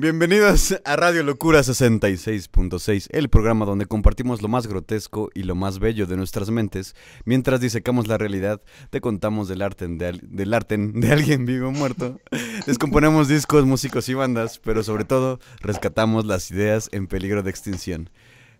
[0.00, 5.80] Bienvenidos a Radio Locura 66.6, el programa donde compartimos lo más grotesco y lo más
[5.80, 10.76] bello de nuestras mentes, mientras disecamos la realidad, te contamos del arte de, del arte
[10.78, 12.20] de alguien vivo o muerto,
[12.64, 18.08] descomponemos discos, músicos y bandas, pero sobre todo rescatamos las ideas en peligro de extinción.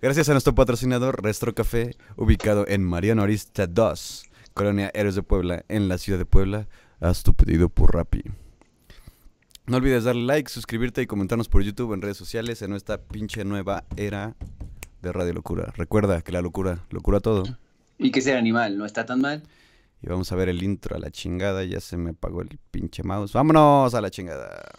[0.02, 4.24] Gracias a nuestro patrocinador Restro Café, ubicado en Mariano Arista 2,
[4.54, 6.66] Colonia Héroes de Puebla, en la ciudad de Puebla,
[6.98, 8.24] haz tu pedido por Rappi.
[9.68, 13.44] No olvides darle like, suscribirte y comentarnos por YouTube en redes sociales en esta pinche
[13.44, 14.34] nueva era
[15.02, 15.74] de Radio Locura.
[15.76, 17.44] Recuerda que la locura locura todo.
[17.98, 19.42] Y que ser animal no está tan mal.
[20.00, 21.64] Y vamos a ver el intro a la chingada.
[21.64, 23.34] Ya se me apagó el pinche mouse.
[23.34, 24.70] ¡Vámonos a la chingada!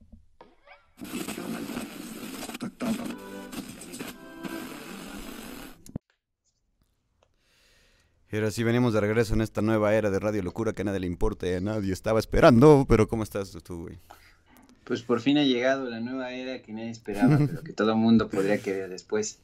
[8.32, 10.86] Y ahora sí venimos de regreso en esta nueva era de Radio Locura que a
[10.86, 12.86] nadie le importa y a nadie estaba esperando.
[12.88, 13.98] Pero ¿cómo estás tú, güey?
[14.84, 17.98] Pues por fin ha llegado la nueva era que nadie esperaba, pero que todo el
[17.98, 19.38] mundo podría querer después.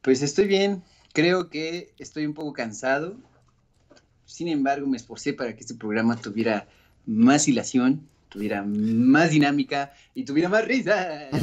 [0.00, 3.16] Pues estoy bien, creo que estoy un poco cansado.
[4.24, 6.68] Sin embargo, me esforcé para que este programa tuviera
[7.06, 11.28] más hilación, tuviera más dinámica y tuviera más risa.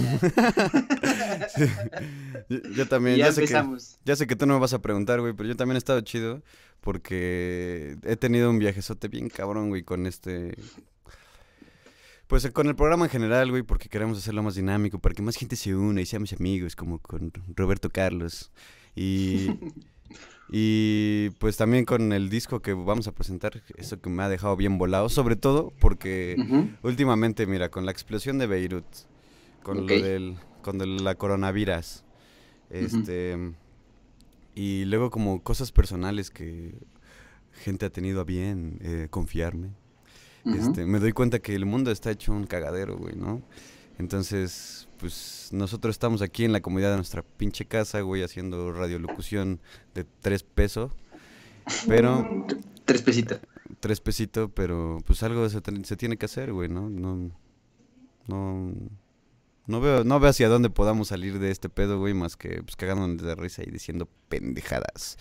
[2.49, 3.97] Yo, yo también, ya ya sé, que, empezamos.
[4.05, 6.01] ya sé que tú no me vas a preguntar, güey, pero yo también he estado
[6.01, 6.43] chido
[6.81, 10.55] porque he tenido un viajezote bien cabrón, güey, con este...
[12.27, 15.35] Pues con el programa en general, güey, porque queremos hacerlo más dinámico, para que más
[15.35, 18.51] gente se una y seamos amigos, como con Roberto Carlos.
[18.95, 19.49] Y,
[20.49, 24.55] y pues también con el disco que vamos a presentar, eso que me ha dejado
[24.55, 26.35] bien volado, sobre todo porque...
[26.83, 28.85] Últimamente, mira, con la explosión de Beirut,
[29.63, 32.03] con lo del, con de la coronavirus,
[32.69, 33.53] este,
[34.55, 36.73] y luego como cosas personales que
[37.51, 39.71] gente ha tenido a bien eh, confiarme,
[40.45, 43.41] este, me doy cuenta que el mundo está hecho un cagadero, güey, ¿no?
[43.97, 49.59] Entonces, pues nosotros estamos aquí en la comodidad de nuestra pinche casa, güey, haciendo radiolocución
[49.93, 50.91] de tres pesos,
[51.87, 52.45] pero
[52.85, 53.39] Tres pesitos.
[53.79, 56.89] tres pesitos, pero pues algo se, se tiene que hacer, güey, ¿no?
[56.89, 57.31] No,
[58.27, 58.73] no,
[59.67, 62.75] no veo, no veo hacia dónde podamos salir de este pedo, güey, más que pues
[62.75, 65.17] cagándonos de risa y diciendo pendejadas.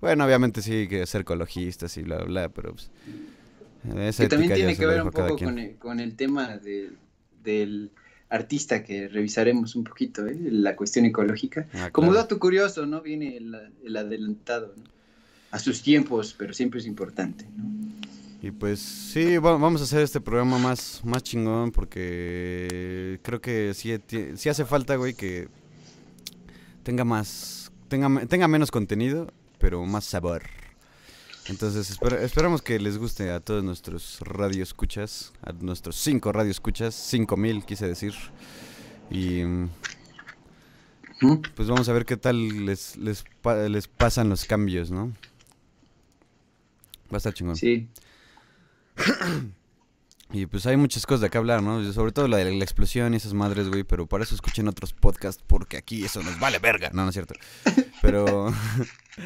[0.00, 2.90] Bueno, obviamente sí hay que ser ecologistas y bla, bla, bla, pero pues...
[3.96, 5.48] Esa Que también tiene que ver un poco quien.
[5.50, 6.90] con el, con el tema de-
[7.42, 7.92] del
[8.28, 10.36] artista que revisaremos un poquito, ¿eh?
[10.50, 11.66] la cuestión ecológica.
[11.74, 12.22] Ah, Como claro.
[12.22, 13.00] dato curioso, ¿no?
[13.00, 13.54] Viene el,
[13.84, 14.84] el adelantado, ¿no?
[15.52, 17.64] A sus tiempos, pero siempre es importante, ¿no?
[18.42, 23.72] Y pues sí, va- vamos a hacer este programa más, más chingón porque creo que
[23.74, 23.92] sí,
[24.48, 25.48] hace falta, güey, que
[26.82, 30.42] tenga más, tenga, tenga menos contenido, pero más sabor.
[31.48, 37.36] Entonces espera- esperamos que les guste a todos nuestros radioescuchas, a nuestros cinco radioescuchas, cinco
[37.36, 38.14] mil quise decir.
[39.10, 39.68] Y mm,
[41.54, 45.12] pues vamos a ver qué tal les, les, pa- les pasan los cambios, ¿no?
[47.12, 47.56] Va a estar chingón.
[47.56, 47.88] Sí.
[50.32, 51.92] Y pues hay muchas cosas de qué hablar, ¿no?
[51.92, 54.92] Sobre todo la de la explosión y esas madres, güey, pero para eso escuchen otros
[54.92, 56.90] podcasts porque aquí eso nos vale verga.
[56.92, 57.34] No, no es cierto.
[58.02, 58.52] Pero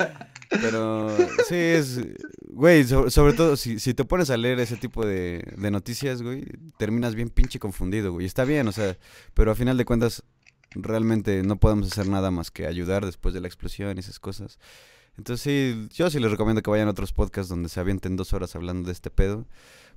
[0.50, 1.16] pero
[1.48, 2.00] sí es
[2.48, 6.22] güey, so- sobre todo si, si te pones a leer ese tipo de, de noticias,
[6.22, 6.44] güey,
[6.78, 8.26] terminas bien pinche confundido, güey.
[8.26, 8.96] Está bien, o sea,
[9.34, 10.22] pero a final de cuentas
[10.72, 14.58] realmente no podemos hacer nada más que ayudar después de la explosión y esas cosas.
[15.16, 18.32] Entonces sí, yo sí les recomiendo que vayan a otros podcasts donde se avienten dos
[18.32, 19.46] horas hablando de este pedo.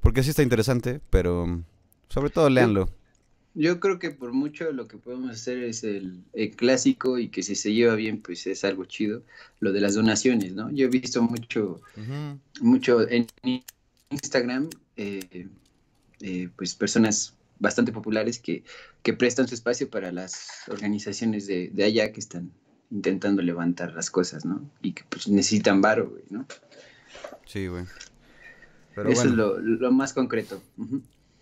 [0.04, 1.64] Porque sí está interesante, pero
[2.10, 2.90] sobre todo léanlo.
[3.56, 7.44] Yo creo que por mucho lo que podemos hacer es el, el clásico y que
[7.44, 9.24] si se lleva bien, pues es algo chido.
[9.60, 10.70] Lo de las donaciones, ¿no?
[10.72, 11.80] Yo he visto mucho,
[12.62, 13.28] mucho en
[14.10, 15.48] Instagram, eh,
[16.20, 18.64] eh, pues personas bastante populares que,
[19.04, 22.52] que prestan su espacio para las organizaciones de, de allá que están
[22.92, 24.70] intentando levantar las cosas, ¿no?
[24.82, 26.46] Y que pues necesitan varo, güey, ¿no?
[27.46, 27.86] Sí, güey.
[28.96, 30.62] Pero Eso bueno, es lo, lo más concreto.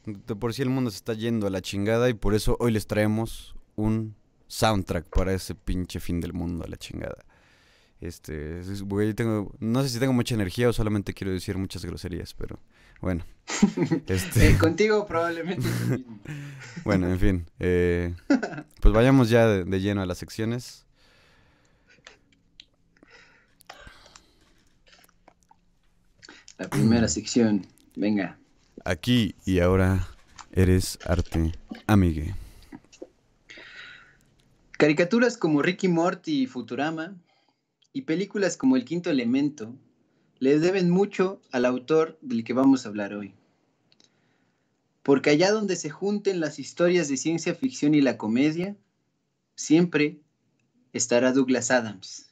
[0.06, 2.71] De por sí el mundo se está yendo a la chingada y por eso hoy
[2.71, 4.15] les traemos un
[4.48, 7.24] soundtrack para ese pinche fin del mundo a la chingada.
[8.00, 11.86] Este, es- güey, tengo, no sé si tengo mucha energía o solamente quiero decir muchas
[11.86, 12.57] groserías, pero
[13.00, 13.24] bueno.
[14.07, 15.68] Este, Eh, contigo probablemente
[16.83, 17.45] bueno, en fin.
[17.59, 18.15] eh,
[18.80, 20.86] pues vayamos ya de, de lleno a las secciones.
[26.62, 27.66] La primera sección,
[27.96, 28.38] venga.
[28.86, 30.08] Aquí y ahora
[30.52, 31.54] Eres arte,
[31.88, 32.36] amigue.
[34.74, 37.16] Caricaturas como Ricky Morty y Futurama
[37.94, 39.74] y películas como El Quinto Elemento
[40.38, 43.34] le deben mucho al autor del que vamos a hablar hoy.
[45.02, 48.78] Porque allá donde se junten las historias de ciencia ficción y la comedia,
[49.56, 50.19] siempre
[50.94, 52.31] estará Douglas Adams.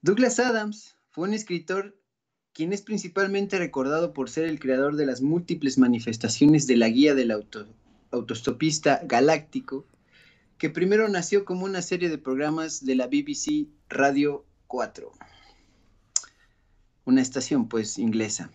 [0.00, 1.96] Douglas Adams fue un escritor
[2.56, 7.14] quien es principalmente recordado por ser el creador de las múltiples manifestaciones de la guía
[7.14, 7.30] del
[8.10, 9.84] autostopista galáctico
[10.56, 15.12] que primero nació como una serie de programas de la BBC Radio 4,
[17.04, 18.50] una estación pues inglesa.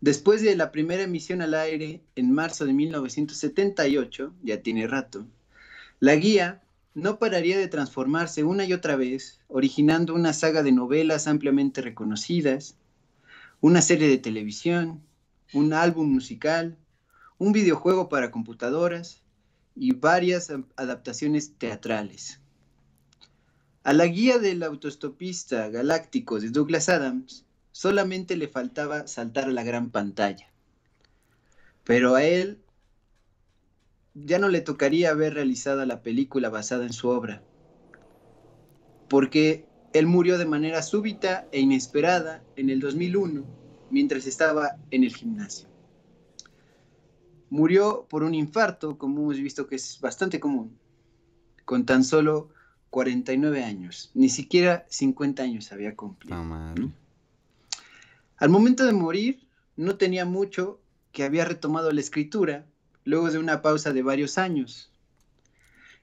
[0.00, 5.24] Después de la primera emisión al aire en marzo de 1978, ya tiene rato,
[6.00, 6.64] la guía
[6.94, 12.76] no pararía de transformarse una y otra vez, originando una saga de novelas ampliamente reconocidas,
[13.60, 15.02] una serie de televisión,
[15.52, 16.76] un álbum musical,
[17.38, 19.22] un videojuego para computadoras,
[19.78, 22.40] y varias adaptaciones teatrales.
[23.84, 29.62] A la guía del autostopista galáctico de Douglas Adams solamente le faltaba saltar a la
[29.62, 30.52] gran pantalla.
[31.84, 32.60] Pero a él
[34.14, 37.42] ya no le tocaría haber realizado la película basada en su obra,
[39.08, 43.44] porque él murió de manera súbita e inesperada en el 2001
[43.90, 45.68] mientras estaba en el gimnasio.
[47.50, 50.78] Murió por un infarto, como hemos visto que es bastante común,
[51.64, 52.50] con tan solo
[52.90, 54.10] 49 años.
[54.14, 56.36] Ni siquiera 50 años había cumplido.
[58.36, 60.80] Al momento de morir, no tenía mucho
[61.12, 62.66] que había retomado la escritura
[63.04, 64.92] luego de una pausa de varios años.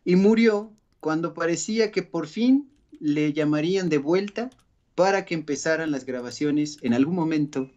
[0.03, 4.49] Y murió cuando parecía que por fin le llamarían de vuelta
[4.95, 7.71] para que empezaran las grabaciones en algún momento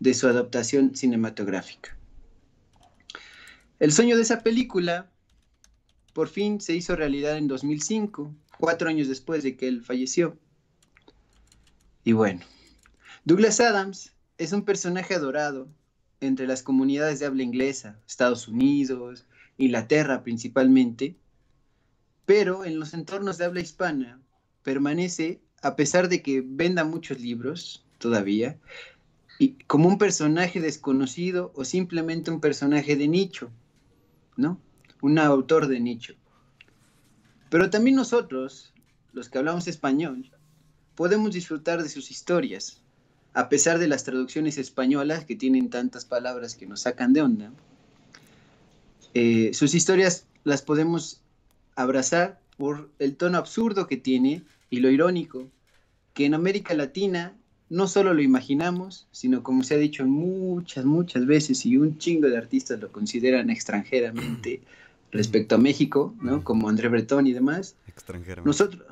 [0.00, 1.96] de su adaptación cinematográfica.
[3.80, 5.10] El sueño de esa película
[6.12, 10.36] por fin se hizo realidad en 2005, cuatro años después de que él falleció.
[12.02, 12.40] Y bueno,
[13.24, 15.68] Douglas Adams es un personaje adorado
[16.20, 19.26] entre las comunidades de habla inglesa, Estados Unidos,
[19.58, 21.16] Inglaterra principalmente,
[22.26, 24.20] pero en los entornos de habla hispana
[24.68, 28.58] permanece, a pesar de que venda muchos libros todavía,
[29.38, 33.50] y como un personaje desconocido o simplemente un personaje de nicho
[34.38, 34.58] ¿no?
[35.02, 36.14] Un autor de nicho.
[37.50, 38.72] Pero también nosotros,
[39.12, 40.30] los que hablamos español,
[40.94, 42.80] podemos disfrutar de sus historias,
[43.34, 47.52] a pesar de las traducciones españolas que tienen tantas palabras que nos sacan de onda.
[49.14, 51.20] Eh, sus historias las podemos
[51.74, 55.48] abrazar por el tono absurdo que tiene y lo irónico,
[56.14, 57.36] que en América Latina
[57.70, 62.28] no solo lo imaginamos, sino como se ha dicho muchas, muchas veces, y un chingo
[62.28, 64.62] de artistas lo consideran extranjeramente
[65.12, 66.44] respecto a México, ¿no?
[66.44, 67.76] Como André Breton y demás.
[68.44, 68.82] Nosotros,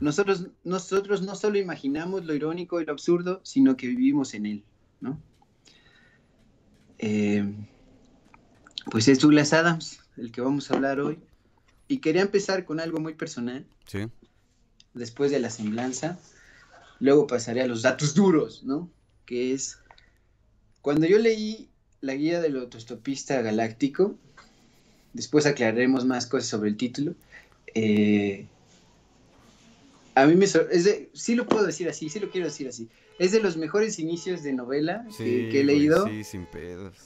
[0.00, 4.64] nosotros, nosotros no solo imaginamos lo irónico y lo absurdo, sino que vivimos en él,
[5.00, 5.18] ¿no?
[6.98, 7.52] Eh,
[8.90, 11.18] pues es Douglas Adams, el que vamos a hablar hoy.
[11.88, 13.66] Y quería empezar con algo muy personal.
[13.86, 14.06] Sí.
[14.94, 16.18] Después de la semblanza.
[17.00, 18.90] Luego pasaré a los datos duros, ¿no?
[19.26, 19.78] Que es,
[20.80, 21.68] cuando yo leí
[22.00, 24.16] la guía del autostopista galáctico,
[25.12, 27.14] después aclararemos más cosas sobre el título,
[27.74, 28.46] eh,
[30.14, 30.44] a mí me...
[30.44, 32.88] Es de, sí lo puedo decir así, sí lo quiero decir así.
[33.18, 36.06] Es de los mejores inicios de novela que, he leído.
[36.06, 36.96] sí, sin pedos.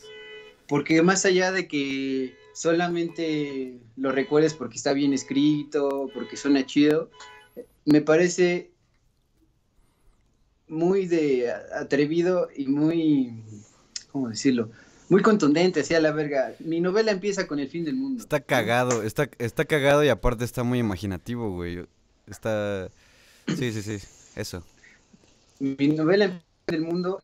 [0.66, 7.10] Porque más allá de que solamente lo recuerdes porque está bien escrito, porque suena chido,
[7.88, 8.70] me parece
[10.68, 13.42] muy de atrevido y muy,
[14.12, 14.70] ¿cómo decirlo?
[15.08, 16.54] Muy contundente, a la verga.
[16.58, 18.22] Mi novela empieza con el fin del mundo.
[18.22, 21.86] Está cagado, está, está cagado y aparte está muy imaginativo, güey.
[22.26, 22.90] Está...
[23.46, 24.62] Sí, sí, sí, eso.
[25.58, 27.22] Mi novela empieza con el mundo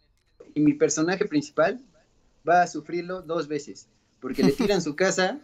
[0.54, 1.78] y mi personaje principal
[2.48, 3.88] va a sufrirlo dos veces.
[4.18, 5.40] Porque le tiran su casa,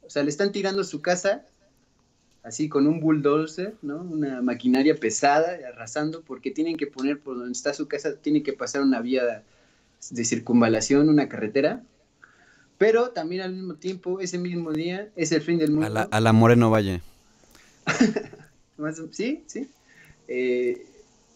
[0.00, 1.44] o sea, le están tirando su casa
[2.42, 4.02] así con un bulldozer, ¿no?
[4.02, 8.52] Una maquinaria pesada, arrasando, porque tienen que poner por donde está su casa, tiene que
[8.52, 9.44] pasar una vía
[10.10, 11.82] de circunvalación, una carretera.
[12.78, 16.08] Pero también al mismo tiempo, ese mismo día, es el fin del mundo.
[16.10, 17.00] A la, Moreno Valle.
[19.12, 19.68] sí, sí.
[20.26, 20.84] Eh,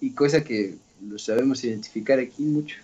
[0.01, 0.75] y cosa que
[1.07, 2.79] lo sabemos identificar aquí mucho.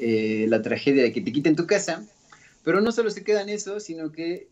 [0.00, 2.04] Eh, la tragedia de que te quiten tu casa.
[2.64, 4.48] Pero no solo se queda en eso, sino que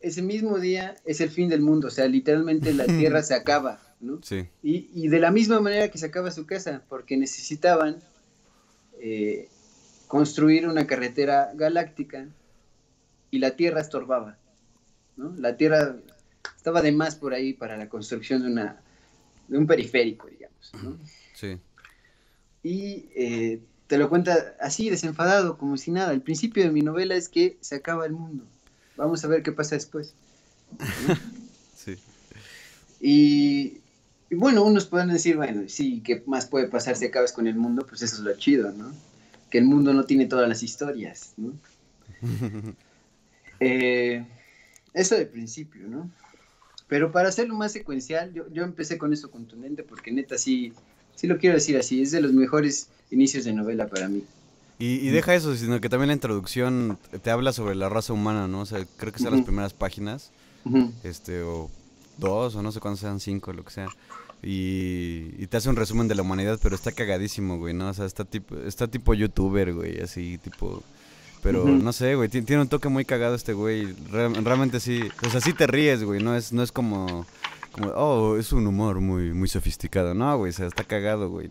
[0.00, 3.80] ese mismo día es el fin del mundo, o sea, literalmente la Tierra se acaba,
[4.00, 4.20] ¿no?
[4.22, 4.48] Sí.
[4.62, 7.98] Y, de la misma manera que se acaba su casa, porque necesitaban
[9.00, 9.48] eh,
[10.06, 12.28] construir una carretera galáctica
[13.30, 14.38] y la tierra estorbaba,
[15.16, 15.34] ¿no?
[15.36, 15.96] La tierra
[16.56, 18.80] estaba de más por ahí para la construcción de, una,
[19.48, 20.98] de un periférico, digamos, ¿no?
[21.34, 21.58] Sí.
[22.62, 26.12] Y eh, te lo cuenta así, desenfadado, como si nada.
[26.12, 28.44] El principio de mi novela es que se acaba el mundo.
[28.98, 30.12] Vamos a ver qué pasa después.
[31.76, 31.96] sí.
[33.00, 33.78] Y,
[34.28, 37.54] y, bueno, unos pueden decir, bueno, sí, ¿qué más puede pasar si acabas con el
[37.54, 37.86] mundo?
[37.88, 38.92] Pues eso es lo chido, ¿no?
[39.50, 41.52] Que el mundo no tiene todas las historias, ¿no?
[43.60, 44.26] eh,
[44.92, 46.10] eso de principio, ¿no?
[46.88, 50.72] Pero para hacerlo más secuencial, yo, yo empecé con eso contundente porque neta sí,
[51.14, 54.24] sí lo quiero decir así, es de los mejores inicios de novela para mí.
[54.78, 58.46] Y, y, deja eso, sino que también la introducción te habla sobre la raza humana,
[58.46, 58.60] ¿no?
[58.60, 59.36] O sea, creo que son uh -huh.
[59.38, 60.30] las primeras páginas,
[60.64, 60.92] uh -huh.
[61.02, 61.68] este, o
[62.16, 63.88] dos, o no sé cuántos sean, cinco, lo que sea.
[64.40, 67.88] Y, y, te hace un resumen de la humanidad, pero está cagadísimo, güey, ¿no?
[67.88, 70.82] O sea, está tipo, está tipo youtuber, güey, así, tipo...
[71.42, 71.82] Pero uh -huh.
[71.82, 73.92] no sé, güey, tiene un toque muy cagado este güey.
[74.10, 77.26] Re realmente sí, o sea, sí te ríes, güey, no es, no es como,
[77.72, 80.14] como, oh, es un humor muy, muy sofisticado.
[80.14, 81.48] No, güey, o sea, está cagado, güey.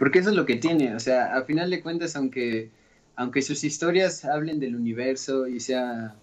[0.00, 2.70] Porque eso es lo que tiene, o sea, a final de cuentas, aunque,
[3.16, 6.14] aunque sus historias hablen del universo y sea,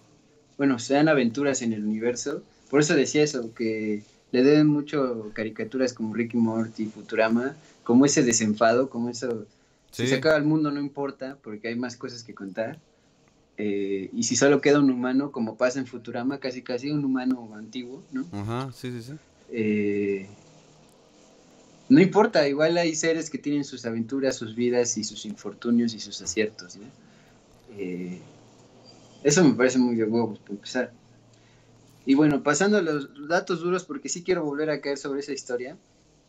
[0.56, 5.92] bueno, sean aventuras en el universo, por eso decía eso, que le deben mucho caricaturas
[5.92, 7.54] como Ricky Morty, Futurama,
[7.84, 9.46] como ese desenfado, como eso,
[9.92, 10.02] sí.
[10.02, 12.80] si se acaba el mundo no importa, porque hay más cosas que contar,
[13.58, 17.50] eh, y si solo queda un humano, como pasa en Futurama, casi casi un humano
[17.54, 18.26] antiguo, ¿no?
[18.32, 19.12] Ajá, sí, sí, sí.
[19.52, 20.26] Eh,
[21.88, 26.00] no importa, igual hay seres que tienen sus aventuras, sus vidas y sus infortunios y
[26.00, 26.76] sus aciertos.
[26.76, 26.86] ¿no?
[27.78, 28.20] Eh,
[29.24, 30.92] eso me parece muy de huevos, para empezar.
[32.04, 35.32] Y bueno, pasando a los datos duros, porque sí quiero volver a caer sobre esa
[35.32, 35.76] historia.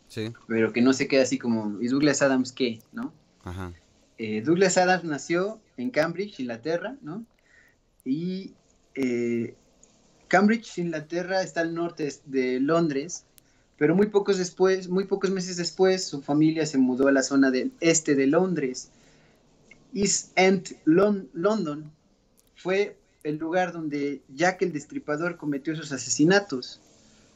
[0.08, 0.32] Sí.
[0.48, 2.80] Pero que no se quede así como, ¿y Douglas Adams qué?
[2.92, 3.12] ¿No?
[3.44, 3.72] Ajá.
[4.18, 7.24] Eh, Douglas Adams nació en Cambridge, Inglaterra, ¿no?
[8.04, 8.54] Y
[8.94, 9.54] eh,
[10.28, 13.24] Cambridge, Inglaterra, está al norte de Londres
[13.80, 17.50] pero muy pocos después, muy pocos meses después, su familia se mudó a la zona
[17.50, 18.90] del este de Londres.
[19.94, 21.90] East End, Lon London,
[22.56, 26.78] fue el lugar donde Jack el Destripador cometió sus asesinatos,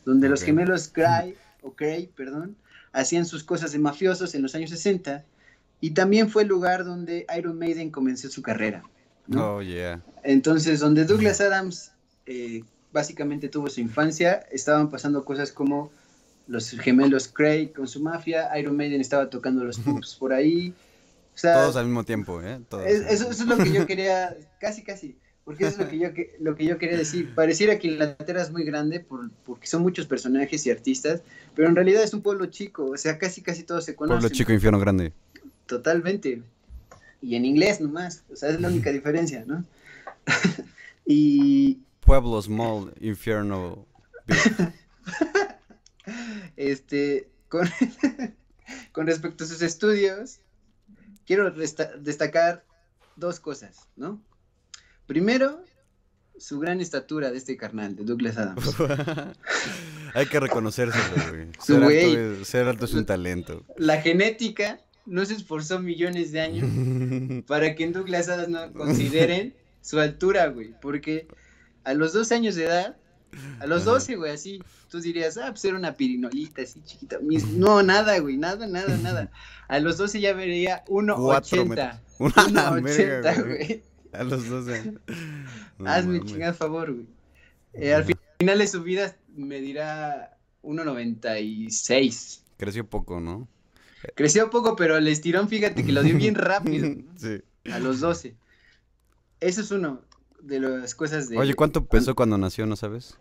[0.05, 0.31] donde okay.
[0.33, 2.57] los gemelos Cray, o Cray, perdón,
[2.93, 5.25] hacían sus cosas de mafiosos en los años 60,
[5.81, 8.83] y también fue el lugar donde Iron Maiden comenzó su carrera.
[9.29, 9.57] ¿no?
[9.57, 10.03] Oh, yeah.
[10.25, 11.93] Entonces, donde Douglas Adams
[12.27, 15.91] eh, básicamente tuvo su infancia, estaban pasando cosas como
[16.47, 20.75] los gemelos Craig con su mafia, Iron Maiden estaba tocando los pubs por ahí.
[21.35, 22.61] O sea, Todos al mismo tiempo, ¿eh?
[22.69, 22.87] Todos.
[22.87, 25.99] Es, eso, eso, es lo que yo quería, casi, casi, porque eso es lo que
[25.99, 26.09] yo,
[26.41, 27.35] lo que yo quería decir.
[27.35, 31.23] Pareciera que Inglaterra es muy grande por, porque son muchos personajes y artistas,
[31.55, 34.21] pero en realidad es un pueblo chico, o sea, casi, casi todos se conocen.
[34.21, 35.13] Pueblo chico, infierno grande.
[35.67, 36.43] Totalmente.
[37.21, 39.65] Y en inglés nomás, o sea, es la única diferencia, ¿no?
[41.07, 41.81] y...
[42.01, 43.87] Pueblo small, infierno
[44.27, 44.37] big.
[46.57, 47.69] Este, con,
[48.93, 50.41] con, respecto a sus estudios,
[51.27, 52.65] quiero destacar
[53.17, 54.23] dos cosas, ¿no?
[55.07, 55.63] Primero,
[56.39, 58.75] su gran estatura de este carnal, de Douglas Adams.
[60.15, 61.49] Hay que reconocérselo, güey.
[61.59, 63.65] Ser, alto, ser alto es un talento.
[63.77, 69.55] La genética no se esforzó millones de años para que en Douglas Adams no consideren
[69.81, 70.75] su altura, güey.
[70.81, 71.29] Porque
[71.85, 72.97] a los dos años de edad,
[73.61, 77.19] a los 12, güey, así, tú dirías, ah, pues era una pirinolita así chiquita.
[77.53, 79.31] No, nada, güey, nada, nada, nada.
[79.69, 82.01] A los 12 ya vería 1,80.
[82.19, 83.83] 1,80, güey.
[84.13, 84.95] A los 12.
[85.77, 87.07] No, Hazme un chingado favor, güey.
[87.73, 92.43] Eh, al final de su vida me dirá 1,96.
[92.57, 93.49] Creció poco, ¿no?
[94.15, 96.89] Creció poco, pero el estirón, fíjate que lo dio bien rápido.
[96.91, 97.05] ¿no?
[97.17, 97.43] sí.
[97.73, 98.37] A los 12.
[99.41, 100.03] Eso es uno
[100.47, 101.39] de las cosas de...
[101.39, 103.17] Oye, ¿cuánto pesó cuando nació, no sabes?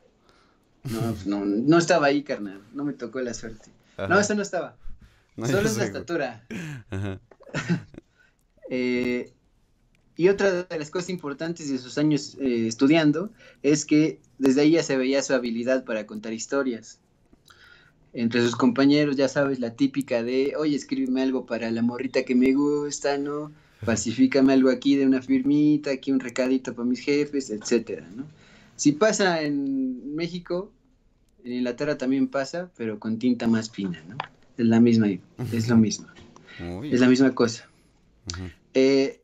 [0.84, 2.62] No, pues no, no estaba ahí, carnal.
[2.74, 3.72] No me tocó la suerte.
[3.98, 4.08] Ajá.
[4.08, 4.78] No, eso no estaba.
[5.36, 6.46] No, Solo es la estatura.
[6.92, 7.20] Ajá.
[8.70, 9.34] eh,
[10.16, 13.32] y otra de las cosas importantes de sus años eh, estudiando
[13.64, 17.00] es que desde ahí ya se veía su habilidad para contar historias.
[18.14, 22.36] Entre sus compañeros, ya sabes, la típica de, oye, escríbeme algo para la morrita que
[22.36, 23.52] me gusta, ¿no?
[23.86, 28.26] Pacifícame algo aquí de una firmita, aquí un recadito para mis jefes, etcétera, ¿no?
[28.76, 30.72] Si pasa en México,
[31.44, 34.18] en Inglaterra también pasa, pero con tinta más fina, ¿no?
[34.58, 35.08] Es la misma,
[35.52, 36.08] es lo mismo.
[36.84, 37.68] Es la misma cosa.
[38.28, 38.52] Uh -huh.
[38.74, 39.20] eh,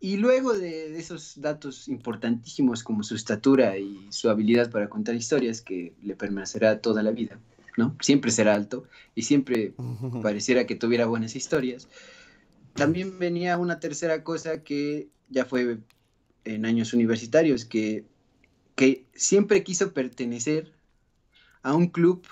[0.00, 5.14] y luego de, de, esos datos importantísimos como su estatura y su habilidad para contar
[5.14, 7.38] historias, que le permanecerá toda la vida,
[7.76, 7.94] ¿no?
[8.00, 8.84] Siempre será alto
[9.14, 9.74] y siempre
[10.22, 11.88] pareciera que tuviera buenas historias.
[12.74, 15.78] También venía una tercera cosa que ya fue
[16.44, 18.06] en años universitarios, que,
[18.74, 20.72] que siempre quiso pertenecer
[21.62, 22.26] a un club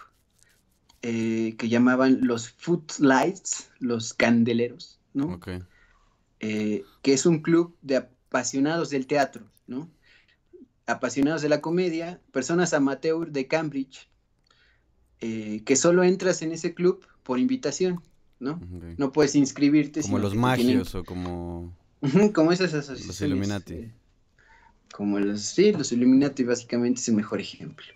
[1.02, 5.40] eh, que llamaban los Footlights, los candeleros, ¿no?
[6.40, 9.90] Eh, que es un club de apasionados del teatro, ¿no?
[10.86, 14.10] Apasionados de la comedia, personas amateur de Cambridge,
[15.20, 18.02] eh, que solo entras en ese club por invitación,
[18.40, 18.60] ¿no?
[18.96, 20.02] No puedes inscribirte.
[20.02, 21.76] Como los magios o como...
[22.34, 23.06] como esas asociaciones.
[23.06, 23.92] Los Illuminati.
[24.92, 27.86] como los, sí, los Illuminati básicamente es el mejor ejemplo.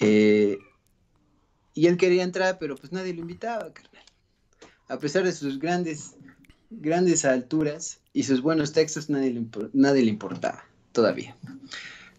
[0.00, 0.58] Eh,
[1.74, 4.04] y él quería entrar, pero pues nadie lo invitaba, carnal.
[4.88, 6.16] A pesar de sus grandes,
[6.70, 11.36] grandes alturas y sus buenos textos, nadie le, nadie le importaba todavía.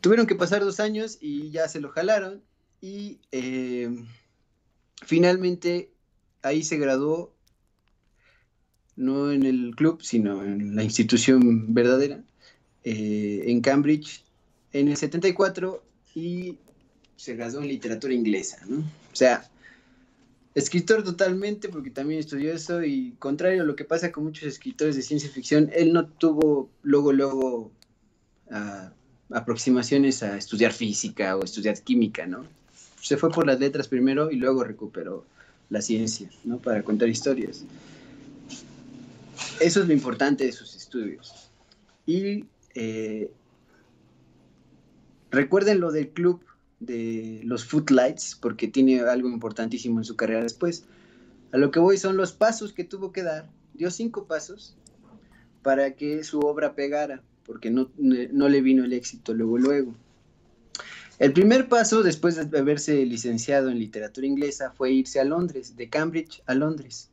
[0.01, 2.41] Tuvieron que pasar dos años y ya se lo jalaron
[2.79, 3.89] y eh,
[5.03, 5.91] finalmente
[6.41, 7.33] ahí se graduó,
[8.99, 12.21] no en el club, sino en la institución verdadera,
[12.83, 14.23] eh, en Cambridge,
[14.73, 15.81] en el 74
[16.15, 16.57] y
[17.15, 18.79] se graduó en literatura inglesa, ¿no?
[18.79, 19.49] O sea,
[20.53, 24.97] escritor totalmente, porque también estudió eso, y contrario a lo que pasa con muchos escritores
[24.97, 27.71] de ciencia ficción, él no tuvo luego, luego
[28.51, 28.91] ah,
[29.31, 32.45] aproximaciones a estudiar física o estudiar química, ¿no?
[33.01, 35.25] Se fue por las letras primero y luego recuperó
[35.69, 36.57] la ciencia, ¿no?
[36.57, 37.63] Para contar historias.
[39.59, 41.51] Eso es lo importante de sus estudios.
[42.05, 43.29] Y eh,
[45.31, 46.43] recuerden lo del club
[46.79, 50.85] de los Footlights, porque tiene algo importantísimo en su carrera después.
[51.51, 53.49] A lo que voy son los pasos que tuvo que dar.
[53.73, 54.75] Dio cinco pasos
[55.61, 59.93] para que su obra pegara, porque no, no le vino el éxito luego, luego.
[61.19, 65.89] El primer paso, después de haberse licenciado en literatura inglesa, fue irse a Londres, de
[65.89, 67.09] Cambridge a Londres,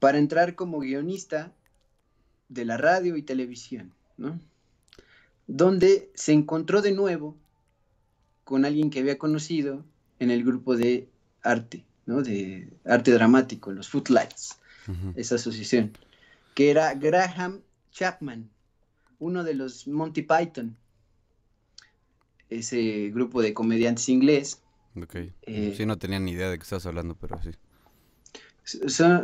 [0.00, 1.52] para entrar como guionista
[2.48, 4.40] de la radio y televisión, ¿no?
[5.46, 7.36] Donde se encontró de nuevo
[8.44, 9.84] con alguien que había conocido
[10.18, 11.08] en el grupo de
[11.42, 12.22] arte, ¿no?
[12.22, 14.58] De arte dramático, los Footlights,
[15.14, 15.92] esa asociación,
[16.54, 17.60] que era Graham
[17.92, 18.50] Chapman,
[19.20, 20.76] uno de los Monty Python,
[22.48, 24.62] ese grupo de comediantes inglés.
[24.96, 25.14] Ok.
[25.42, 27.50] Eh, sí, no tenía ni idea de qué estás hablando, pero sí.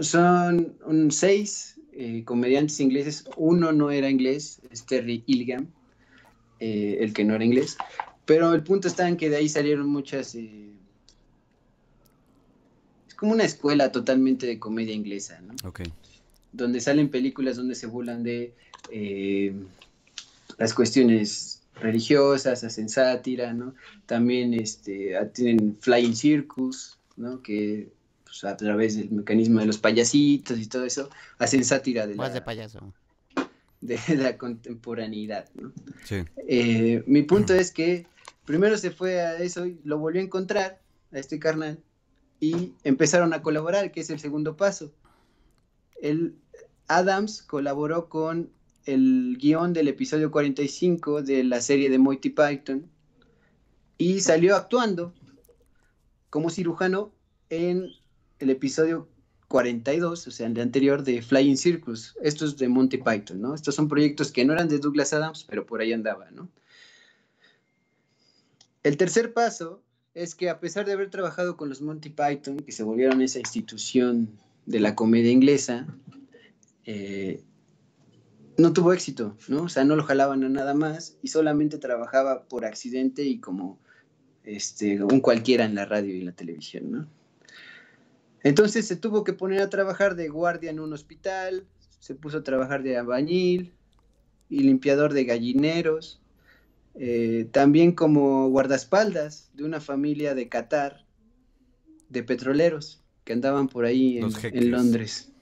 [0.01, 3.25] Son, seis eh, comediantes ingleses.
[3.37, 5.69] Uno no era inglés, es Terry Gilliam,
[6.61, 7.77] eh, el que no era inglés.
[8.25, 10.35] Pero el punto está en que de ahí salieron muchas...
[10.35, 10.71] Eh,
[13.09, 15.55] es como una escuela totalmente de comedia inglesa, ¿no?
[15.69, 15.83] Ok.
[16.53, 18.53] Donde salen películas donde se burlan de
[20.59, 23.75] las cuestiones religiosas, hacen sátira, ¿no?
[24.07, 27.43] También este, tienen Flying Circus, ¿no?
[27.43, 27.89] Que
[28.40, 32.35] pues, a través del mecanismo de los payasitos y todo eso, hacen sátira de Más
[32.35, 32.92] de payaso
[33.81, 35.49] de la contemporaneidad.
[35.55, 35.72] ¿no?
[36.05, 36.25] Sí.
[36.49, 38.07] Eh, mi punto es que
[38.44, 40.81] primero se fue a eso y lo volvió a encontrar,
[41.12, 41.79] a este carnal,
[42.40, 44.92] y empezaron a colaborar, que es el segundo paso.
[46.03, 46.35] El
[46.88, 48.51] Adams colaboró con
[48.85, 52.88] el guion del episodio 45 de la serie de Monty Python
[53.99, 55.12] y salió actuando
[56.31, 57.11] como cirujano
[57.51, 57.90] en
[58.38, 59.09] el episodio
[59.49, 62.16] 42, o sea, el anterior de Flying Circus.
[62.22, 63.55] Estos de Monty Python, ¿no?
[63.55, 66.49] Estos son proyectos que no eran de Douglas Adams, pero por ahí andaba, ¿no?
[68.83, 69.83] El tercer paso
[70.14, 73.38] es que a pesar de haber trabajado con los Monty Python, que se volvieron esa
[73.38, 74.31] institución
[74.64, 75.87] de la comedia inglesa,
[76.85, 77.42] eh,
[78.59, 79.64] no tuvo éxito, ¿no?
[79.64, 83.79] O sea, no lo jalaban a nada más y solamente trabajaba por accidente y como
[84.44, 87.15] este, un cualquiera en la radio y la televisión, ¿no?
[88.47, 91.67] Entonces se tuvo que poner a trabajar de guardia en un hospital,
[91.99, 93.75] se puso a trabajar de albañil
[94.49, 96.21] y limpiador de gallineros,
[96.95, 101.05] eh, también como guardaespaldas de una familia de Qatar,
[102.09, 105.33] de petroleros, que andaban por ahí en, Londres.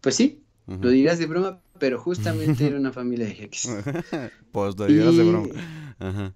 [0.00, 3.68] Pues sí, lo dirás de broma, pero justamente era una familia de jeques.
[4.52, 6.34] pues lo dirás de broma.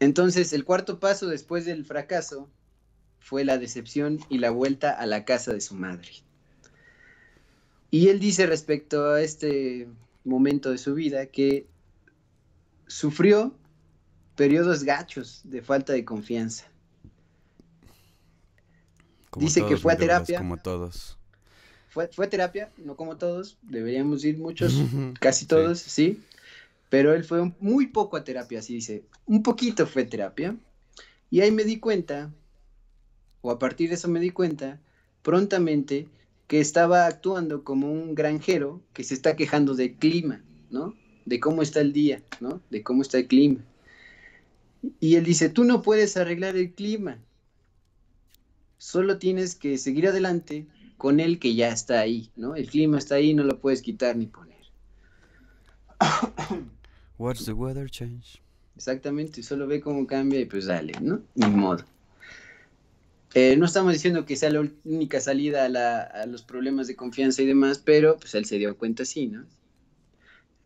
[0.00, 2.48] Entonces, el cuarto paso después del fracaso
[3.20, 6.08] fue la decepción y la vuelta a la casa de su madre.
[7.90, 9.88] Y él dice respecto a este
[10.24, 11.66] momento de su vida que
[12.86, 13.54] sufrió
[14.36, 16.66] periodos gachos de falta de confianza.
[19.36, 20.38] Dice que fue a terapia.
[20.38, 21.18] Como todos.
[21.88, 24.74] Fue, fue, a terapia, no como todos, deberíamos ir muchos,
[25.20, 26.22] casi todos, sí.
[26.88, 29.04] Pero él fue muy poco a terapia, así dice.
[29.26, 30.56] Un poquito fue terapia.
[31.30, 32.32] Y ahí me di cuenta,
[33.48, 34.78] o a partir de eso me di cuenta,
[35.22, 36.06] prontamente,
[36.48, 40.94] que estaba actuando como un granjero que se está quejando del clima, ¿no?
[41.24, 42.60] De cómo está el día, ¿no?
[42.68, 43.64] De cómo está el clima.
[45.00, 47.16] Y él dice, tú no puedes arreglar el clima,
[48.76, 50.66] solo tienes que seguir adelante
[50.98, 52.54] con el que ya está ahí, ¿no?
[52.54, 54.58] El clima está ahí, no lo puedes quitar ni poner.
[57.16, 58.42] What's the weather change?
[58.76, 61.22] Exactamente, solo ve cómo cambia y pues dale, ¿no?
[61.34, 61.82] Ni modo.
[63.34, 67.46] Eh, no estamos diciendo que sea la única salida a, los problemas de confianza y
[67.46, 69.44] demás, pero pues él se dio cuenta sí, ¿no?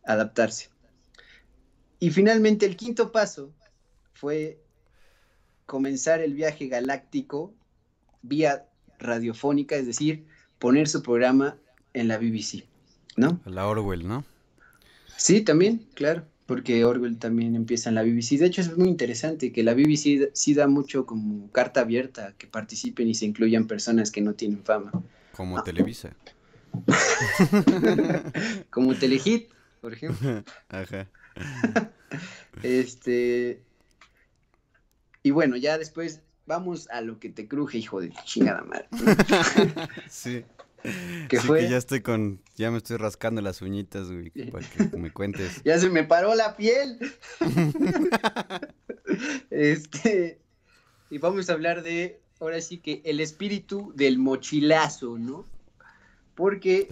[0.05, 0.71] Adaptarse.
[1.99, 3.53] Y finalmente el quinto paso
[4.15, 4.61] fue
[5.67, 7.53] comenzar el viaje galáctico
[8.23, 8.67] vía
[8.99, 10.27] radiofónica, es decir,
[10.59, 11.57] poner su programa
[11.93, 12.65] en la BBC,
[13.17, 13.41] ¿no?
[13.45, 14.25] La Orwell, ¿no?
[15.17, 18.39] Sí, también, claro porque Orwell también empieza en la BBC.
[18.39, 22.47] De hecho, es muy interesante que la BBC sí da mucho como carta abierta que
[22.47, 24.93] participen y se incluyan personas que no tienen fama.
[25.35, 26.15] Como Televisa.
[28.71, 29.49] como Telehit,
[29.81, 30.45] por ejemplo.
[30.69, 31.09] Ajá.
[32.63, 33.63] este.
[35.23, 38.89] Y bueno, ya después vamos a lo que te cruje, hijo de chingada madre.
[40.11, 40.45] sí.
[41.29, 41.61] ¿Qué fue?
[41.61, 45.61] Que ya estoy con, ya me estoy rascando las uñitas, güey, para que me cuentes.
[45.65, 46.99] ya se me paró la piel.
[49.51, 50.41] este,
[51.11, 55.47] y vamos a hablar de, ahora sí que el espíritu del mochilazo, ¿no?
[56.35, 56.89] Porque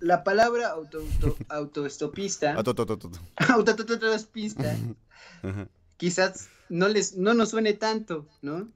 [0.00, 1.06] la palabra auto,
[1.48, 4.76] autoestopista, autoestopista,
[5.96, 8.68] quizás no les, no nos suene tanto, ¿no?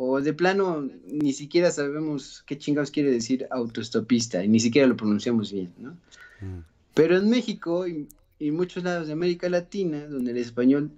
[0.00, 4.96] O de plano ni siquiera sabemos qué chingados quiere decir autoestopista y ni siquiera lo
[4.96, 5.90] pronunciamos bien, ¿no?
[6.40, 6.62] Mm.
[6.94, 8.06] Pero en México y,
[8.52, 10.92] muchos lados de América Latina, donde el español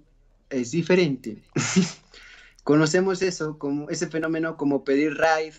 [0.51, 1.41] es diferente,
[2.63, 5.57] conocemos eso como ese fenómeno como pedir ride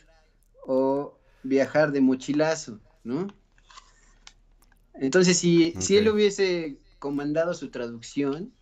[0.64, 3.26] o viajar de mochilazo, ¿no?
[4.94, 8.52] Entonces, si, si él hubiese comandado su traducción,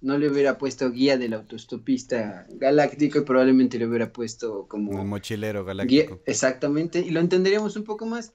[0.00, 4.92] no le hubiera puesto guía del autostopista galáctico y probablemente le hubiera puesto como...
[5.00, 6.20] Un mochilero galáctico.
[6.26, 8.32] exactamente, y lo entenderíamos un poco más.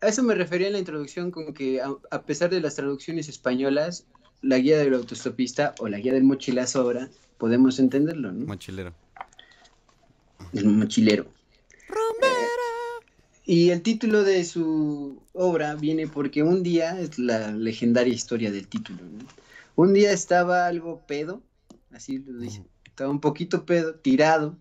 [0.00, 4.06] A eso me refería en la introducción con que a, pesar de las traducciones españolas,
[4.40, 8.46] la guía del autostopista o la guía del mochilazo ahora podemos entenderlo, ¿no?
[8.46, 8.94] Mochilero.
[10.52, 11.26] El mochilero.
[13.44, 18.68] y el título de su obra viene porque un día es la legendaria historia del
[18.68, 19.47] título, ¿no?
[19.78, 21.40] Un día estaba algo pedo,
[21.92, 24.58] así lo dice, estaba un poquito pedo, tirado,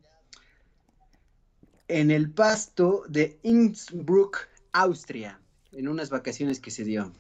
[1.88, 7.14] en el pasto de Innsbruck, Austria, en unas vacaciones que se dio,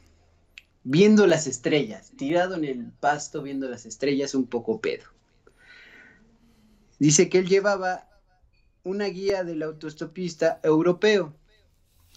[0.83, 5.05] viendo las estrellas, tirado en el pasto viendo las estrellas, un poco pedo.
[6.99, 8.07] Dice que él llevaba
[8.83, 11.33] una guía del autostopista europeo,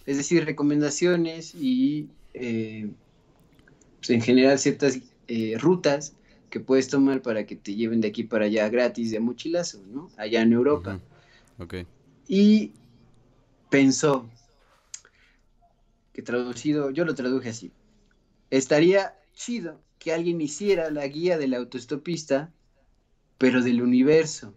[0.05, 2.91] es decir, recomendaciones y eh,
[3.97, 6.15] pues, en general ciertas eh, rutas
[6.49, 10.09] que puedes tomar para que te lleven de aquí para allá gratis de mochilazo, ¿no?
[10.17, 10.99] Allá en Europa.
[12.27, 12.73] Y
[13.69, 14.29] pensó,
[16.13, 17.71] que traducido, yo lo traduje así,
[18.49, 22.51] estaría chido que alguien hiciera la guía del autostopista,
[23.37, 24.53] pero del universo,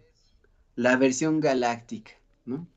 [0.75, 2.11] la versión galáctica,
[2.45, 2.67] ¿no?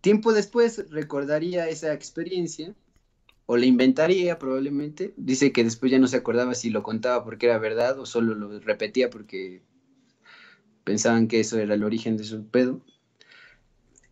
[0.00, 2.74] Tiempo después recordaría esa experiencia
[3.50, 5.14] o le inventaría probablemente.
[5.16, 8.34] Dice que después ya no se acordaba si lo contaba porque era verdad o solo
[8.34, 9.62] lo repetía porque
[10.84, 12.82] pensaban que eso era el origen de su pedo.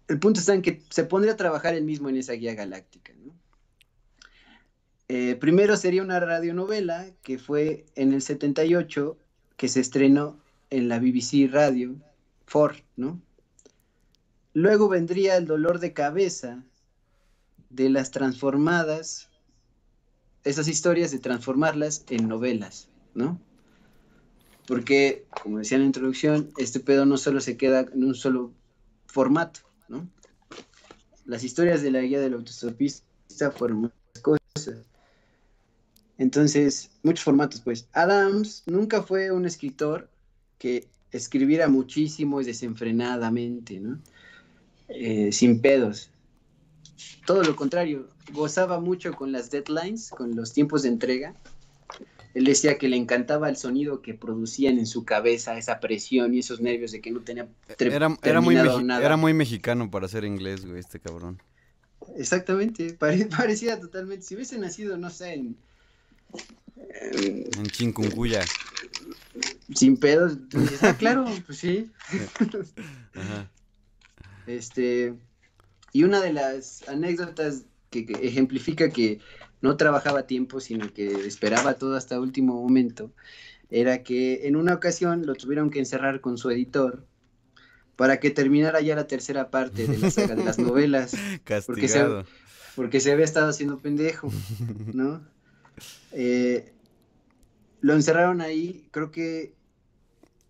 [0.08, 3.12] El punto está en que se pondría a trabajar él mismo en esa guía galáctica.
[5.08, 9.18] Eh, primero sería una radionovela que fue en el 78
[9.58, 11.94] que se estrenó en la BBC Radio
[12.50, 13.20] 4, ¿no?
[14.54, 16.64] Luego vendría El dolor de cabeza,
[17.70, 19.28] de las transformadas,
[20.44, 23.40] esas historias de transformarlas en novelas, ¿no?
[24.66, 28.52] Porque, como decía en la introducción, este pedo no solo se queda en un solo
[29.06, 30.08] formato, ¿no?
[31.24, 34.86] Las historias de la guía del autostopista fueron muchas cosas.
[36.18, 37.88] Entonces, muchos formatos, pues.
[37.92, 40.08] Adams nunca fue un escritor
[40.58, 44.00] que escribiera muchísimo y desenfrenadamente, ¿no?
[44.88, 46.10] Eh, sin pedos
[47.24, 51.34] todo lo contrario, gozaba mucho con las deadlines, con los tiempos de entrega.
[52.34, 56.40] Él decía que le encantaba el sonido que producían en su cabeza, esa presión y
[56.40, 59.02] esos nervios de que no tenía era, era muy nada.
[59.02, 61.40] Era muy mexicano para ser inglés, güey, este cabrón.
[62.16, 64.24] Exactamente, parecía totalmente.
[64.24, 65.56] Si hubiese nacido, no sé, en.
[67.00, 68.44] En, Chincuncuya.
[69.74, 70.36] Sin pedos.
[70.82, 71.90] Ah, claro, pues sí.
[73.14, 73.50] Ajá.
[74.46, 75.14] Este.
[75.96, 79.18] Y una de las anécdotas que, ejemplifica que
[79.62, 83.14] no trabajaba a tiempo, sino que esperaba todo hasta último momento,
[83.70, 87.06] era que en una ocasión lo tuvieron que encerrar con su editor
[87.96, 91.16] para que terminara ya la tercera parte de la saga de las novelas.
[91.64, 92.04] Porque se,
[92.74, 94.30] porque se había estado haciendo pendejo,
[94.92, 95.26] ¿no?
[96.12, 96.74] Eh,
[97.80, 99.54] lo encerraron ahí, creo que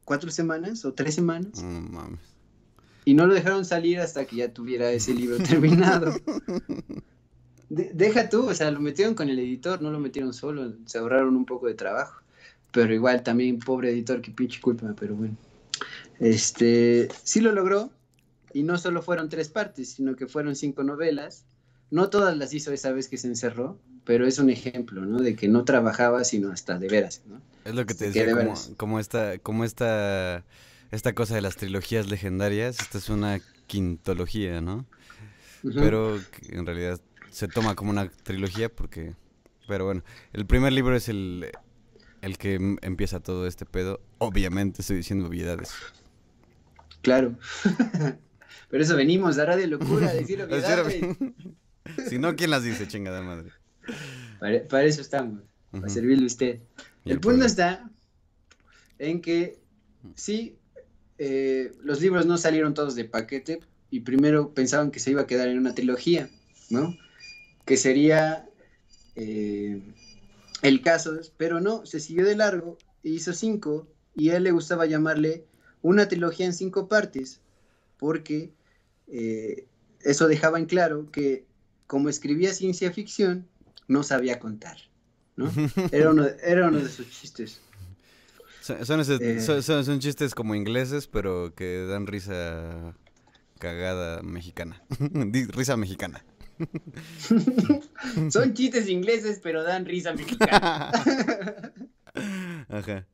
[0.05, 1.63] cuatro semanas o tres semanas.
[1.63, 2.36] No mames.
[3.07, 6.13] Y no lo dejaron salir hasta que ya tuviera ese libro terminado.
[7.69, 11.37] deja tú, o sea, lo metieron con el editor, no lo metieron solo, se ahorraron
[11.37, 12.21] un poco de trabajo.
[12.73, 15.37] Pero igual también, pobre editor, qué pinche culpa, pero bueno.
[16.19, 17.91] Este, sí lo logró,
[18.57, 21.45] y no solo fueron tres partes, sino que fueron cinco novelas.
[21.91, 25.19] No todas las hizo esa vez que se encerró, pero es un ejemplo, ¿no?
[25.19, 27.43] De que no trabajaba, sino hasta de veras, ¿no?
[27.67, 30.43] Es lo que te decía, como, como, esta, como esta,
[30.91, 34.87] esta cosa de las trilogías legendarias, esta es una quintología, ¿no?
[35.63, 39.15] Pero en realidad se toma como una trilogía porque...
[39.67, 41.51] Pero bueno, el primer libro es el,
[42.23, 44.01] el que empieza todo este pedo.
[44.19, 45.75] Obviamente estoy diciendo obviedades.
[47.03, 47.37] Claro.
[48.71, 51.05] Pero eso venimos a Radio Locura a decir obviedades.
[52.09, 53.51] si no, ¿quién las dice, chingada madre?
[54.41, 56.61] Para, eso estamos, para servirle a usted.
[57.05, 57.89] El punto está
[58.99, 59.61] en que
[60.15, 60.59] sí,
[61.19, 65.27] eh, los libros no salieron todos de paquete y primero pensaban que se iba a
[65.27, 66.29] quedar en una trilogía,
[66.71, 66.97] ¿no?
[67.65, 68.49] Que sería
[69.15, 69.81] eh,
[70.63, 74.53] el caso, pero no, se siguió de largo e hizo cinco y a él le
[74.53, 75.45] gustaba llamarle
[75.83, 77.41] una trilogía en cinco partes
[77.99, 78.53] porque
[79.09, 79.67] eh,
[80.01, 81.47] eso dejaba en claro que
[81.87, 83.47] como escribía ciencia ficción,
[83.89, 84.77] no sabía contar,
[85.37, 85.51] ¿no?
[85.93, 87.61] Era uno, era uno de sus chistes.
[88.67, 89.41] Son, eh.
[89.63, 92.97] son, chistes como ingleses, pero que dan risa
[93.61, 94.83] cagada mexicana.
[95.55, 96.25] risa mexicana.
[98.31, 100.91] son chistes ingleses, pero dan risa mexicana.
[102.69, 103.07] Ajá.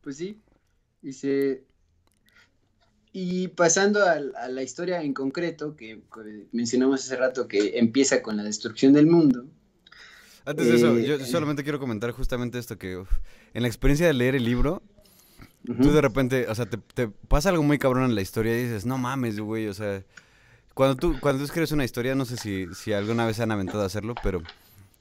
[0.00, 0.40] Pues sí.
[1.02, 1.64] Dice.
[3.12, 6.02] Y pasando a, a, la historia en concreto, que
[6.52, 9.44] mencionamos hace rato, que empieza con la destrucción del mundo,
[10.48, 13.04] antes de eso, yo eh, solamente quiero comentar justamente esto, que
[13.52, 14.82] en la experiencia de leer el libro,
[15.64, 18.86] tú de repente, o sea, te, pasa algo muy cabrón en la historia y dices,
[18.86, 20.02] no mames, güey, o sea,
[20.72, 23.50] cuando tú, cuando tú escribes una historia, no sé si, si alguna vez se han
[23.50, 24.42] aventado a hacerlo, pero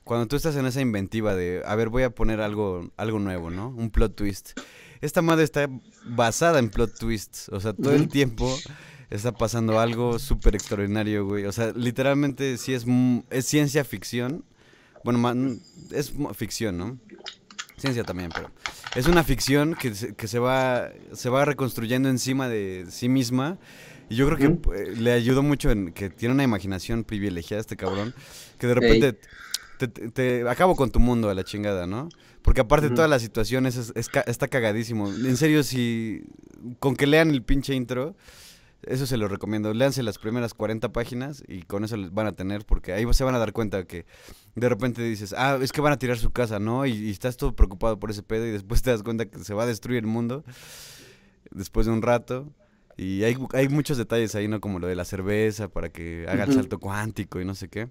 [0.03, 3.49] cuando tú estás en esa inventiva de, a ver, voy a poner algo, algo nuevo,
[3.49, 3.69] ¿no?
[3.69, 4.59] Un plot twist.
[4.99, 5.69] Esta madre está
[6.03, 8.53] basada en plot twists, o sea, todo el tiempo
[9.09, 11.45] está pasando algo súper extraordinario, güey.
[11.45, 12.85] O sea, literalmente sí es,
[13.29, 14.43] es ciencia ficción
[15.03, 15.57] bueno,
[15.91, 16.97] es ficción, ¿no?
[17.77, 18.49] Ciencia también, pero
[18.95, 23.59] es una ficción que, se, que se, va, se va reconstruyendo encima de sí misma.
[24.09, 27.75] Y yo creo que eh, le ayudó mucho en que tiene una imaginación privilegiada este
[27.75, 28.15] cabrón.
[28.57, 29.19] Que de repente
[30.13, 32.09] te, acabo con tu mundo a la chingada, ¿no?
[32.41, 35.09] Porque aparte todas las situaciones es, está cagadísimo.
[35.09, 36.23] En serio, si
[36.79, 38.15] con que lean el pinche intro,
[38.83, 39.73] eso se lo recomiendo.
[39.73, 43.23] Léanse las primeras 40 páginas y con eso les van a tener, porque ahí se
[43.23, 44.05] van a dar cuenta que
[44.55, 46.85] de repente dices, ah, es que van a tirar su casa, ¿no?
[46.85, 49.63] Y, estás todo preocupado por ese pedo y después te das cuenta que se va
[49.63, 50.43] a destruir el mundo
[51.51, 52.53] después de un rato.
[52.97, 54.59] Y hay, hay muchos detalles ahí, ¿no?
[54.59, 57.89] Como lo de la cerveza para que haga el salto cuántico y no sé qué.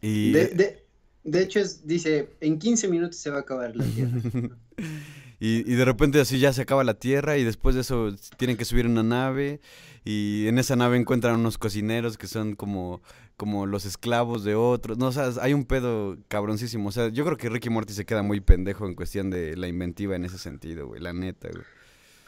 [0.00, 0.84] Y, de,
[1.22, 4.20] de, hecho, dice, en 15 minutos se va a acabar la Tierra.
[5.44, 8.64] Y, de repente así ya se acaba la tierra y después de eso tienen que
[8.64, 9.58] subir una nave
[10.04, 13.02] y en esa nave encuentran unos cocineros que son como,
[13.36, 14.98] como los esclavos de otros.
[14.98, 16.90] No, o hay un pedo cabroncísimo.
[16.90, 19.66] O sea, yo creo que Ricky Morty se queda muy pendejo en cuestión de la
[19.66, 21.64] inventiva en ese sentido, güey, la neta, güey.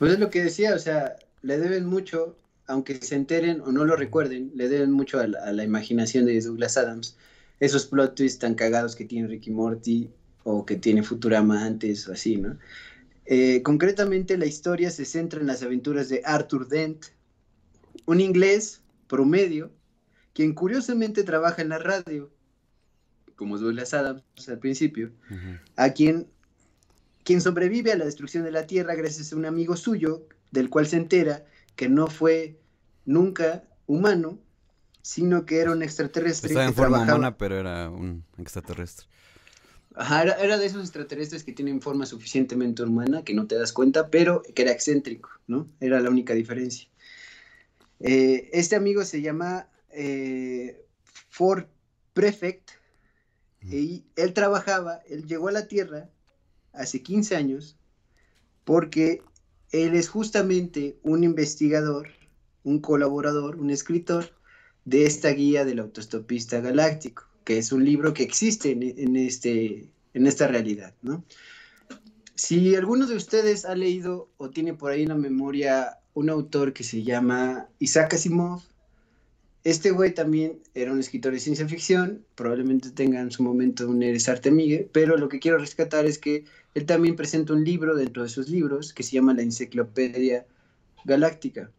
[0.00, 3.85] Pues es lo que decía, o sea, le deben mucho, aunque se enteren o no
[3.85, 7.16] lo recuerden, le deben mucho a la, imaginación de Douglas Adams.
[7.61, 10.11] Esos plot twists tan cagados que tiene Ricky Morty
[10.42, 12.59] o que tiene Futurama antes o así, ¿no?
[13.27, 17.07] Eh, concretamente, la historia se centra en las aventuras de Arthur Dent,
[18.07, 19.73] un inglés promedio,
[20.35, 22.31] quien curiosamente trabaja en la radio,
[23.37, 25.11] como Douglas Adams al principio,
[25.77, 26.29] a quien,
[27.25, 30.87] quien sobrevive a la destrucción de la Tierra gracias a un amigo suyo, del cual
[30.87, 31.45] se entera
[31.77, 32.61] que no fue
[33.07, 34.39] nunca humano,
[35.03, 36.49] sino que era un extraterrestre.
[36.49, 39.07] Estaba en forma humana, pero era un extraterrestre.
[39.97, 44.11] Ajá, era, de esos extraterrestres que tienen forma suficientemente humana que no te das cuenta,
[44.11, 45.69] pero que era excéntrico, ¿no?
[45.81, 46.89] Era la única diferencia.
[48.01, 50.85] Eh, este amigo se llama eh,
[51.31, 51.67] Ford
[52.13, 52.73] Prefect
[53.63, 56.11] y él trabajaba, él llegó a la Tierra
[56.73, 57.79] hace 15 años
[58.65, 59.23] porque
[59.71, 62.09] él es justamente un investigador,
[62.65, 64.35] un colaborador, un escritor
[64.85, 70.27] de esta guía del autostopista galáctico, que es un libro que existe en, este, en
[70.27, 71.25] esta realidad, ¿no?
[72.35, 76.73] Si alguno de ustedes ha leído o tiene por ahí en la memoria un autor
[76.73, 78.63] que se llama Isaac Asimov,
[79.63, 84.03] este güey también era un escritor de ciencia ficción, probablemente tenga en su momento un
[84.03, 88.25] Eres Artemigue, pero lo que quiero rescatar es que él también presenta un libro dentro
[88.25, 90.45] de sus libros que se llama La Enciclopedia
[91.05, 91.71] Galáctica,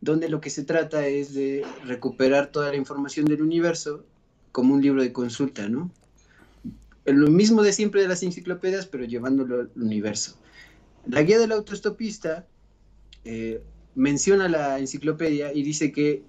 [0.00, 4.04] donde lo que se trata es de recuperar toda la información del universo
[4.54, 5.90] como un libro de consulta, ¿no?
[7.06, 10.36] Lo mismo de siempre de las enciclopedias, pero llevándolo al universo.
[11.06, 12.46] La guía del autostopista
[13.24, 13.64] eh,
[13.96, 16.22] menciona la enciclopedia y dice que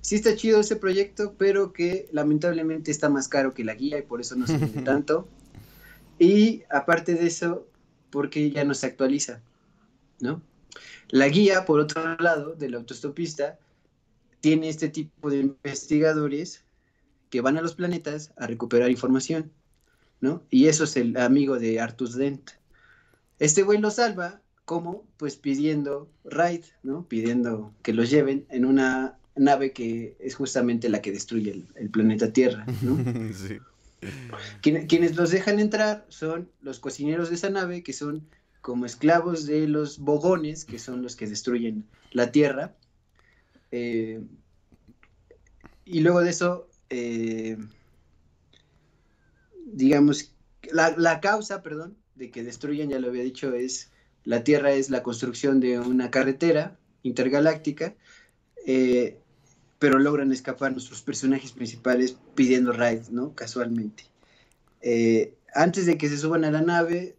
[0.00, 4.02] sí está chido ese proyecto, pero que lamentablemente está más caro que la guía y
[4.02, 5.28] por eso no se vende tanto.
[6.18, 7.66] Y aparte de eso,
[8.08, 9.42] porque ya no se actualiza,
[10.20, 10.40] ¿no?
[11.10, 13.58] La guía, por otro lado, del autostopista,
[14.40, 16.64] tiene este tipo de investigadores
[17.30, 19.52] que van a los planetas a recuperar información,
[20.20, 20.42] ¿no?
[20.50, 22.50] Y eso es el amigo de Artus Dent.
[23.38, 27.06] Este güey lo salva, como Pues pidiendo ride, ¿no?
[27.08, 32.32] Pidiendo que los lleven en una nave que es justamente la que destruye el, planeta
[32.32, 32.96] Tierra, ¿no?
[33.34, 33.58] sí.
[34.60, 38.28] quienes los dejan entrar son los cocineros de esa nave, que son
[38.60, 42.74] como esclavos de los bogones, que son los que destruyen la Tierra.
[43.72, 44.20] Eh,
[45.84, 47.56] y luego de eso, eh,
[49.66, 50.34] digamos,
[50.72, 53.90] la, la, causa, perdón, de que destruyan, ya lo había dicho, es
[54.24, 57.94] la Tierra es la construcción de una carretera intergaláctica
[58.66, 59.18] eh,
[59.78, 63.34] pero logran escapar nuestros personajes principales pidiendo ride, ¿no?
[63.34, 64.04] Casualmente.
[64.82, 67.16] Eh, antes de que se suban a la nave,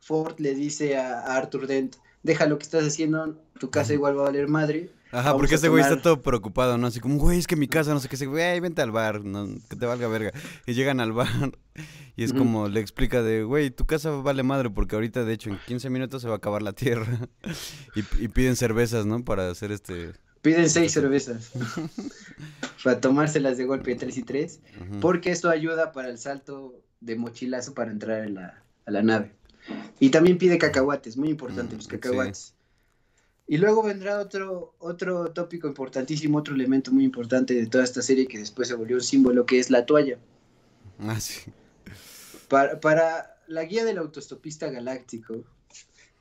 [0.00, 4.22] Ford le dice a, Arthur Dent, deja lo que estás haciendo, tu casa igual va
[4.22, 4.90] a valer madre.
[5.14, 6.86] Ajá, porque ese güey está todo preocupado, ¿no?
[6.86, 9.24] Así como, güey, es que mi casa, no sé qué, se güey, vente al bar,
[9.24, 10.32] no, que te valga verga.
[10.66, 11.52] Y llegan al bar
[12.16, 15.50] y es como, le explica de, güey, tu casa vale madre porque ahorita, de hecho,
[15.50, 17.28] en 15 minutos se va a acabar la tierra.
[17.94, 19.24] y, y piden cervezas, ¿no?
[19.24, 20.12] Para hacer este
[20.44, 21.52] Piden seis cervezas
[22.84, 24.60] para tomárselas de golpe tres y tres,
[25.00, 29.32] porque esto ayuda para el salto de mochilazo para entrar a la, nave.
[30.00, 32.53] Y también pide cacahuates, muy importante los cacahuates.
[33.46, 38.26] Y luego vendrá otro, otro tópico importantísimo, otro elemento muy importante de toda esta serie
[38.26, 40.18] que después se volvió un símbolo, que es la toalla.
[40.98, 41.50] Ah, sí.
[42.48, 45.44] Para, para la guía del autostopista galáctico,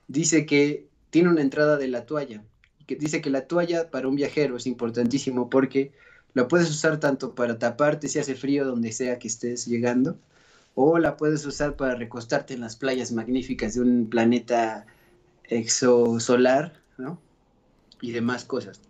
[0.08, 2.44] dice que tiene una entrada de la toalla
[2.86, 5.92] que dice que la toalla para un viajero es importantísimo porque
[6.34, 10.18] la puedes usar tanto para taparte si hace frío donde sea que estés llegando,
[10.76, 14.86] o la puedes usar para recostarte en las playas magníficas de un planeta
[15.44, 17.20] exosolar, ¿no?
[18.02, 18.82] Y demás cosas.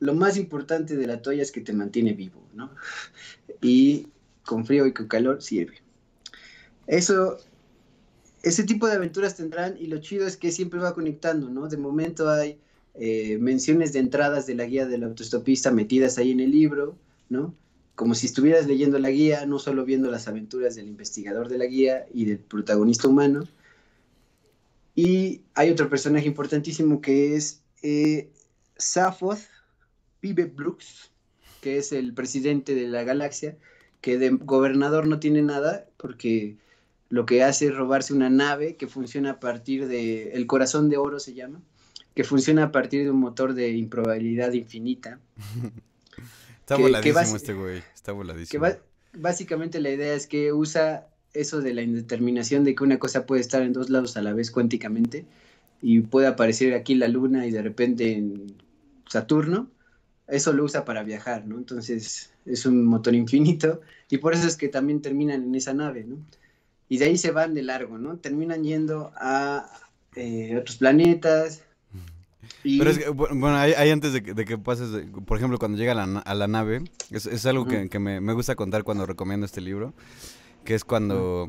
[0.00, 2.70] Lo más importante de la toalla es que te mantiene vivo, ¿no?
[3.60, 4.08] Y
[4.44, 5.76] con frío y con calor sirve.
[6.86, 7.38] Eso,
[8.42, 11.68] ese tipo de aventuras tendrán y lo chido es que siempre va conectando, ¿no?
[11.68, 12.58] De momento hay
[12.94, 16.96] eh, menciones de entradas de la guía del autostopista metidas ahí en el libro,
[17.28, 17.54] ¿no?
[17.94, 21.66] Como si estuvieras leyendo la guía, no solo viendo las aventuras del investigador de la
[21.66, 23.44] guía y del protagonista humano.
[24.94, 28.30] Y hay otro personaje importantísimo que es eh,
[28.76, 29.40] Safoth
[30.20, 31.10] Pibe Brooks,
[31.60, 33.56] que es el presidente de la galaxia,
[34.00, 36.56] que de gobernador no tiene nada porque
[37.08, 40.96] lo que hace es robarse una nave que funciona a partir de el corazón de
[40.96, 41.60] oro se llama
[42.14, 45.18] que funciona a partir de un motor de improbabilidad infinita.
[46.60, 48.64] está voladísimo este güey, está voladísimo.
[48.64, 48.78] Que
[49.14, 53.40] básicamente la idea es que usa eso de la indeterminación de que una cosa puede
[53.40, 55.24] estar en dos lados a la vez cuánticamente
[55.80, 58.54] y puede aparecer aquí la luna y de repente en
[59.08, 59.68] Saturno.
[60.28, 61.58] Eso lo usa para viajar, ¿no?
[61.58, 66.04] Entonces es un motor infinito y por eso es que también terminan en esa nave,
[66.04, 66.16] ¿no?
[66.88, 68.18] Y de ahí se van de largo, ¿no?
[68.18, 69.70] Terminan yendo a
[70.14, 71.62] eh, otros planetas,
[72.62, 74.88] pero es que, bueno, ahí, antes de que, pases,
[75.26, 79.46] por ejemplo, cuando llega a la, nave, es, algo que, me, gusta contar cuando recomiendo
[79.46, 79.94] este libro,
[80.64, 81.46] que es cuando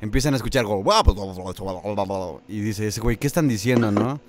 [0.00, 0.64] empiezan a escuchar
[2.48, 4.20] y dice ese güey, ¿qué están diciendo, no?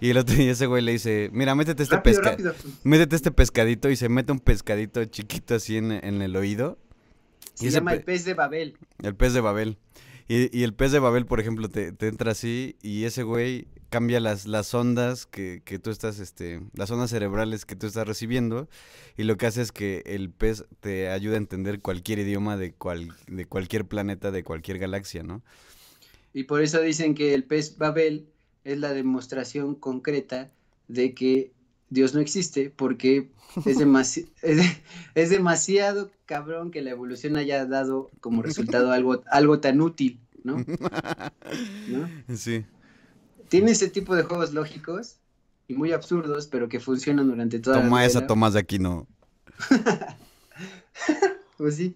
[0.00, 3.90] Y el otro día ese güey le dice, mira, métete este pescadito, métete este pescadito
[3.90, 6.78] y se mete un pescadito chiquito así en, el oído.
[7.54, 8.76] Se llama el pez de Babel.
[9.02, 9.78] El pez de Babel.
[10.28, 14.20] Y, el pez de Babel, por ejemplo, te, te entra así y ese güey cambia
[14.20, 18.66] las, las ondas que, que, tú estás, este, las ondas cerebrales que tú estás recibiendo
[19.18, 22.72] y lo que hace es que el pez te ayuda a entender cualquier idioma de,
[22.72, 25.42] cual, de cualquier planeta, de cualquier galaxia, ¿no?
[26.32, 28.30] Y por eso dicen que el pez Babel
[28.64, 30.50] es la demostración concreta
[30.88, 31.52] de que
[31.90, 33.28] Dios no existe porque
[33.66, 33.76] es,
[35.14, 40.64] es, demasiado cabrón que la evolución haya dado como resultado algo, algo tan útil, ¿no?
[42.34, 42.64] Sí.
[43.52, 45.16] Tiene ese tipo de juegos lógicos
[45.68, 49.06] y muy absurdos, pero que funcionan durante toda Toma la esa, Tomás de Aquino.
[51.58, 51.94] pues sí.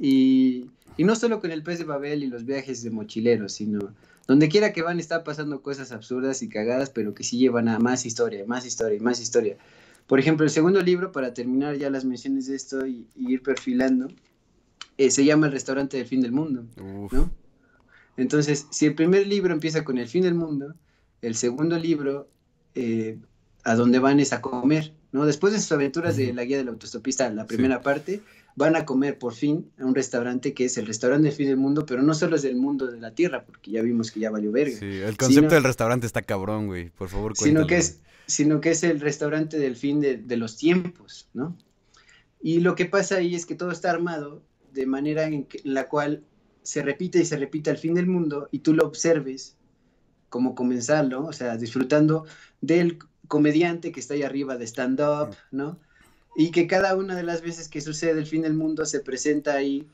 [0.00, 3.94] Y, y no solo con el pez de Babel y los viajes de mochileros, sino
[4.26, 7.78] donde quiera que van está pasando cosas absurdas y cagadas, pero que sí llevan a
[7.78, 9.56] más historia, más historia y más historia.
[10.08, 14.08] Por ejemplo, el segundo libro, para terminar ya las menciones de esto y, ir perfilando,
[14.96, 16.64] eh, se llama El restaurante del fin del mundo,
[17.12, 17.30] ¿no?
[18.16, 20.74] Entonces, si el primer libro empieza con el fin del mundo,
[21.22, 22.28] el segundo libro,
[22.74, 23.18] eh,
[23.64, 25.26] a donde van es a comer, ¿no?
[25.26, 28.22] Después de sus aventuras de la guía del autostopista, la primera parte,
[28.56, 31.56] van a comer por fin a un restaurante que es el restaurante del fin del
[31.56, 34.30] mundo, pero no solo es del mundo de la tierra, porque ya vimos que ya
[34.30, 34.78] valió verga.
[34.78, 37.36] Sí, el concepto del restaurante está cabrón, güey, por favor.
[37.36, 41.56] Sino que es sino que es el restaurante del fin de, los tiempos, ¿no?
[42.40, 44.42] Y lo que pasa ahí es que todo está armado
[44.72, 46.22] de manera en, la cual
[46.62, 49.56] se repite y se repite el fin del mundo y tú lo observes
[50.28, 52.24] como comenzarlo, o sea, disfrutando
[52.60, 52.98] del
[53.28, 55.78] comediante que está ahí arriba de stand-up, ¿no?
[56.36, 59.54] Y que cada una de las veces que sucede el fin del mundo se presenta
[59.54, 59.86] ahí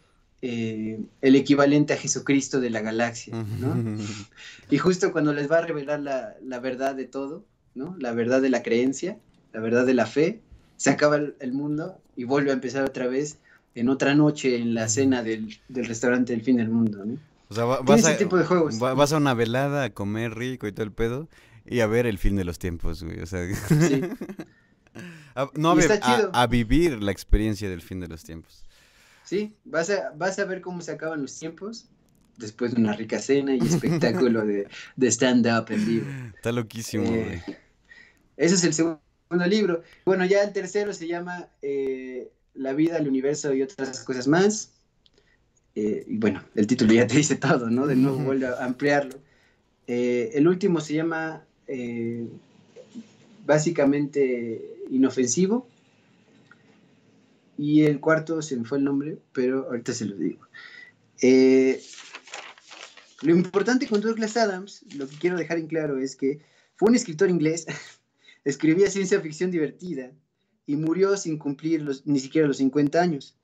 [0.42, 3.74] eh, el equivalente a Jesucristo de la galaxia, ¿no?
[4.70, 8.50] y justo cuando les va a revelar la, la verdad de todo, la verdad de
[8.50, 9.18] la creencia,
[9.52, 10.40] la verdad de la fe,
[10.76, 13.38] se acaba el, mundo y vuelve a empezar otra vez
[13.74, 17.04] en otra noche en la cena del, restaurante del fin del mundo,
[17.54, 18.80] O sea, vas a, tipo de juegos.
[18.80, 21.28] vas a una velada a comer rico y todo el pedo
[21.64, 23.20] y a ver el fin de los tiempos, güey.
[23.20, 23.40] O sea,
[25.54, 25.76] no
[26.32, 28.64] a, vivir la experiencia del fin de los tiempos.
[29.24, 31.86] Sí, vas a, vas a ver cómo se acaban los tiempos
[32.38, 34.66] después de una rica cena y espectáculo de,
[35.10, 36.06] stand-up en vivo.
[36.34, 37.56] Está loquísimo, eh, güey.
[38.36, 39.00] Ese es el segundo
[39.46, 39.84] libro.
[40.04, 44.73] Bueno, ya el tercero se llama eh, La vida, el universo y otras cosas más.
[45.74, 47.86] Eh, y bueno, el título ya te dice todo, ¿no?
[47.86, 49.16] De nuevo vuelvo a ampliarlo.
[49.86, 51.44] Eh, el último se llama
[53.44, 55.68] básicamente Inofensivo.
[57.56, 60.46] Y el cuarto se me fue el nombre, pero ahorita se lo digo.
[63.22, 66.40] lo importante con Douglas Adams, lo que quiero dejar en claro es que
[66.76, 67.66] fue un escritor inglés
[68.44, 70.12] Escribía ciencia ficción divertida
[70.66, 73.36] y murió sin cumplir ni siquiera los 50 años.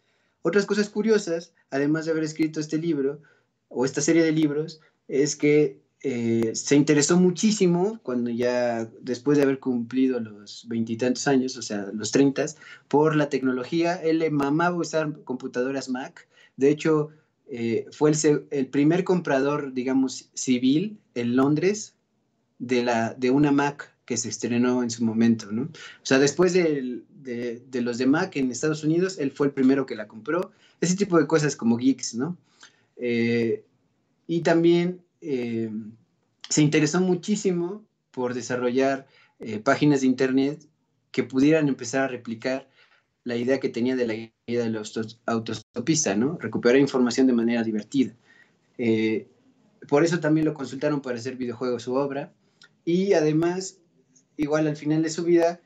[0.43, 3.21] Otras cosas curiosas, además de haber escrito este libro
[3.69, 9.45] o esta serie de libros, es que eh, se interesó muchísimo cuando ya después de
[9.45, 12.47] haber cumplido los veintitantos años, o sea, los 30,
[12.89, 13.97] por la tecnología.
[13.97, 16.27] Él le mamaba usar computadoras Mac.
[16.57, 17.11] De hecho,
[17.47, 18.13] eh, fue
[18.51, 21.97] el, primer comprador, digamos, civil en Londres
[22.59, 25.63] de una Mac que se estrenó en su momento, ¿no?
[25.63, 27.05] O sea, después de,
[27.75, 30.51] los de Mac en Estados Unidos, él fue el primero que la compró.
[30.81, 32.37] Ese tipo de cosas como geeks, ¿no?
[32.97, 33.65] Eh,
[34.27, 35.71] y también eh,
[36.49, 39.07] se interesó muchísimo por desarrollar
[39.39, 40.67] eh, páginas de Internet
[41.13, 42.69] que pudieran empezar a replicar
[43.23, 46.37] la idea que tenía de la idea de los autostopistas, ¿no?
[46.37, 48.13] Recuperar información de manera divertida.
[49.89, 52.33] por eso también lo consultaron para hacer videojuegos su obra.
[52.85, 53.80] Y además
[54.43, 55.61] igual al final de su vida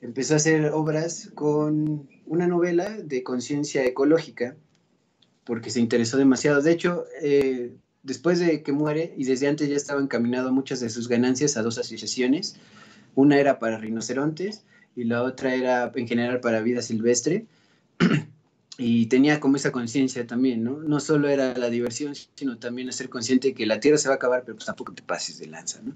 [0.00, 4.56] empezó a hacer obras con una novela de conciencia ecológica,
[5.44, 6.62] porque se interesó demasiado.
[6.62, 10.90] De hecho, eh, después de que muere, y desde antes ya estaba encaminado muchas de
[10.90, 12.56] sus ganancias a dos asociaciones,
[13.14, 14.64] una era para rinocerontes
[14.96, 17.46] y la otra era en general para vida silvestre.
[18.78, 20.80] y tenía como esa conciencia también, ¿no?
[20.80, 24.16] No solo era la diversión, sino también ser consciente que la tierra se va a
[24.16, 25.94] acabar, pero pues tampoco te pases de lanza, ¿no?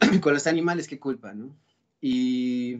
[0.20, 1.56] con los animales, qué culpa, ¿no?
[2.00, 2.78] Y,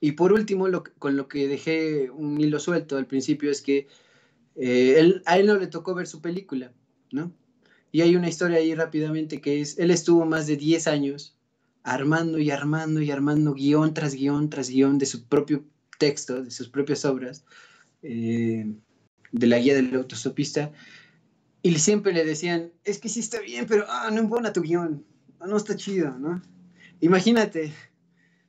[0.00, 0.66] y por último,
[0.98, 3.86] con lo que dejé un hilo suelto al principio es que
[4.56, 6.72] eh, él, a él no le tocó ver su película,
[7.10, 7.32] ¿no?
[7.92, 11.36] Y hay una historia ahí rápidamente que es, él estuvo más de 10 años
[11.84, 15.64] armando y armando y armando guion tras guion tras guion de su propio
[15.98, 17.44] texto, de sus propias obras,
[18.02, 18.74] eh,
[19.30, 20.72] de la guía del autostopista,
[21.62, 25.04] y siempre le decían, es que sí está bien, pero ah, no embona tu guion,
[25.46, 26.42] no está chido, ¿no?
[27.00, 27.72] Imagínate,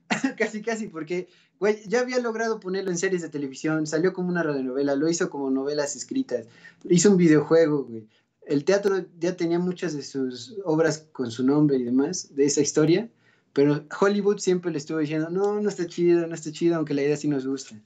[0.38, 1.28] casi, casi, porque,
[1.60, 5.30] güey, ya había logrado ponerlo en series de televisión, salió como una radionovela, lo hizo
[5.30, 6.48] como novelas escritas,
[6.90, 8.08] hizo un videojuego, güey.
[8.46, 12.62] El teatro ya tenía muchas de sus obras con su nombre y demás, de esa
[12.62, 13.10] historia,
[13.54, 17.02] pero Hollywood siempre le estuvo diciendo, no, no está chido, no está chido, aunque la
[17.02, 17.82] idea sí nos gusta.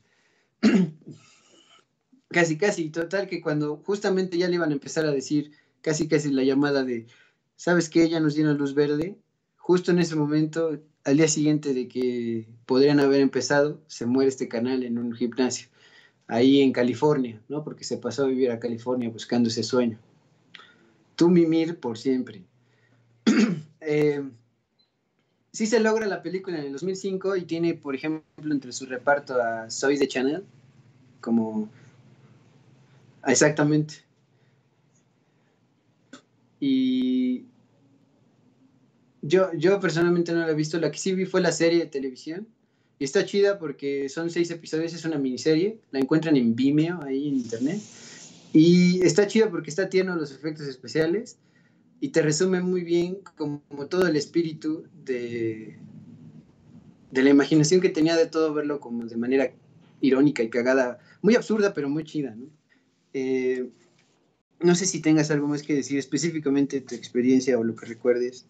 [2.29, 5.51] casi, casi, total que cuando justamente ya le iban a empezar a decir,
[5.81, 7.07] casi, casi la llamada de,
[7.59, 8.03] ¿sabes qué?
[8.03, 9.17] Ella nos dio luz verde.
[9.57, 14.47] justo en ese momento, al día siguiente de que podrían haber empezado, se muere este
[14.47, 15.67] canal en un gimnasio,
[16.27, 17.63] ahí en California, ¿no?
[17.63, 19.99] Porque se pasó a vivir a California buscando ese sueño.
[21.17, 22.45] Tú, Mimir, por siempre.
[23.81, 24.23] eh,
[25.51, 29.35] sí se logra la película en el 2005 y tiene, por ejemplo, entre su reparto
[29.35, 30.45] a Zoe de Chanel,
[31.19, 31.69] como...
[33.27, 34.08] Exactamente.
[36.59, 37.45] Y
[39.21, 41.85] yo, yo personalmente no la he visto, la que sí vi fue la serie de
[41.85, 42.47] televisión.
[42.99, 47.29] Y está chida porque son seis episodios, es una miniserie, la encuentran en Vimeo, ahí
[47.29, 47.79] en internet.
[48.51, 51.37] Y está chida porque está tierno los efectos especiales
[52.01, 55.77] y te resume muy bien como, todo el espíritu de,
[57.11, 59.51] de la imaginación que tenía de todo verlo como de manera
[60.01, 62.35] irónica y cagada, muy absurda, pero muy chida.
[63.13, 63.69] Eh,
[64.61, 67.85] no sé si tengas algo más que decir específicamente de tu experiencia o lo que
[67.85, 68.45] recuerdes.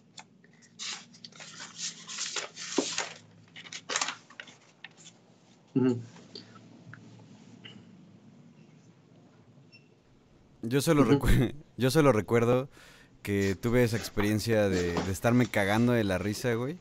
[10.62, 11.06] Yo solo,
[11.76, 12.68] yo solo recuerdo
[13.22, 16.76] que tuve esa experiencia de, estarme cagando de la risa, güey.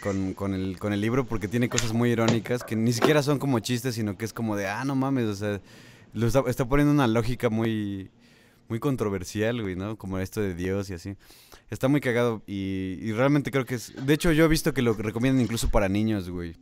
[0.00, 3.58] con, el, con el libro porque tiene cosas muy irónicas que ni siquiera son como
[3.60, 5.60] chistes, sino que es como de, ah, no mames, o sea,
[6.12, 8.10] lo está, poniendo una lógica muy,
[8.68, 9.96] muy controversial, güey, ¿no?
[9.96, 11.16] Como esto de Dios y así.
[11.70, 13.92] Está muy cagado y, realmente creo que es...
[14.04, 16.54] De hecho, yo he visto que lo recomiendan incluso para niños, güey.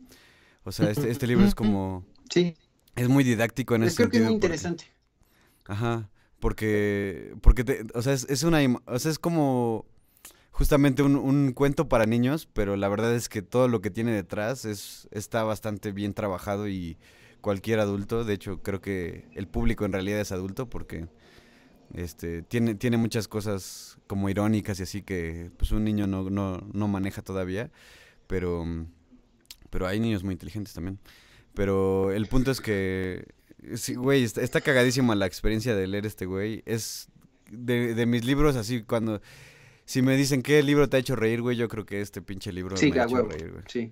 [0.63, 2.05] O sea, este, este libro es como...
[2.29, 2.55] Sí.
[2.95, 4.09] Es muy didáctico en ese sentido.
[4.09, 4.85] Creo que es muy interesante.
[5.65, 6.09] Ajá.
[6.39, 9.85] Porque, porque te, o sea, es, una, o sea, es como
[10.49, 14.65] justamente un, cuento para niños, pero la verdad es que todo lo que tiene detrás
[14.65, 16.97] es, está bastante bien trabajado y
[17.41, 21.07] cualquier adulto, de hecho creo que el público en realidad es adulto porque
[21.93, 26.65] este, tiene, tiene muchas cosas como irónicas y así que pues un niño no, no,
[26.71, 27.71] no maneja todavía,
[28.27, 28.65] pero,
[29.69, 30.99] pero hay niños muy inteligentes también.
[31.53, 33.25] Pero el punto es que
[33.75, 36.63] Sí, güey, está, cagadísima la experiencia de leer este güey.
[36.65, 37.09] Es
[37.49, 39.21] de, mis libros así cuando...
[39.85, 42.53] Si me dicen qué libro te ha hecho reír, güey, yo creo que este pinche
[42.53, 43.63] libro me ha hecho reír, güey.
[43.67, 43.91] Sí.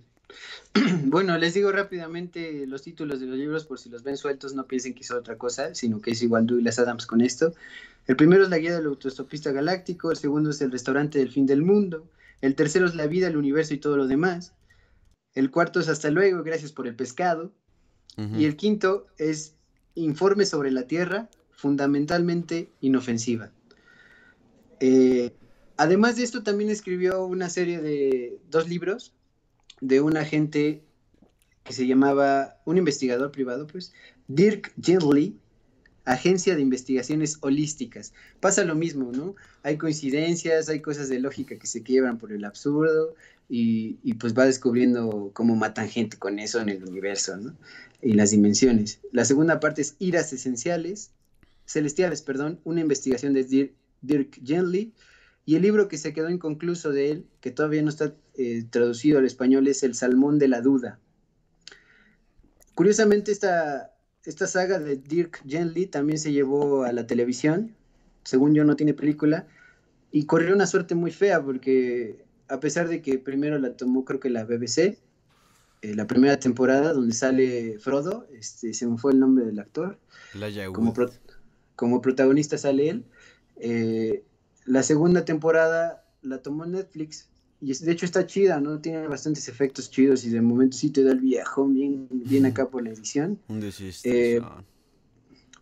[1.06, 4.68] bueno, les digo rápidamente los títulos de los libros por si los ven sueltos, no
[4.68, 7.54] piensen que es otra cosa, sino que es igual Douglas Adams con esto.
[8.08, 11.46] El primero es la guía del autostopista galáctico, el segundo es el restaurante del fin
[11.46, 12.08] del mundo,
[12.42, 14.54] el tercero es la vida, el universo y todo lo demás,
[15.34, 17.52] el cuarto es hasta luego, gracias por el pescado,
[18.38, 19.56] y el quinto es
[19.96, 23.50] informe sobre la Tierra, fundamentalmente inofensiva.
[24.82, 25.32] Eh,
[25.78, 29.14] además de esto, también escribió una serie de dos libros
[29.82, 30.84] de un agente
[31.64, 33.94] que se llamaba, un investigador privado, pues,
[34.28, 35.38] Dirk Gently,
[36.06, 38.14] Agencia de Investigaciones Holísticas.
[38.40, 39.36] Pasa lo mismo, ¿no?
[39.62, 43.14] Hay coincidencias, hay cosas de lógica que se quiebran por el absurdo
[43.48, 47.56] y, y pues va descubriendo cómo matan gente con eso en el universo, ¿no?
[48.02, 49.00] y las dimensiones.
[49.12, 51.12] La segunda parte es Iras Esenciales,
[51.66, 53.72] Celestiales, perdón, una investigación de
[54.02, 54.94] Dirk, Gently.
[55.50, 59.18] Y el libro que se quedó inconcluso de él, que todavía no está eh, traducido
[59.18, 61.00] al español, es El Salmón de la Duda.
[62.76, 63.92] Curiosamente, esta,
[64.26, 67.76] esta saga de Dirk Gently también se llevó a la televisión.
[68.24, 69.48] Según yo, no tiene película.
[70.12, 74.20] Y corrió una suerte muy fea porque, a pesar de que primero la tomó, creo
[74.20, 75.00] que la BBC,
[75.82, 79.98] eh, la primera temporada donde sale Frodo, este, se me fue el nombre del actor.
[80.74, 80.94] Como,
[81.76, 83.06] como protagonista sale él.
[83.60, 84.24] Eh,
[84.66, 87.30] la segunda temporada la tomó Netflix
[87.62, 88.80] y de hecho está chida, ¿no?
[88.80, 92.70] Tiene bastantes efectos chidos y de momento sí te da el viejón bien, bien acá
[92.70, 93.40] por la edición.
[94.04, 94.42] Eh,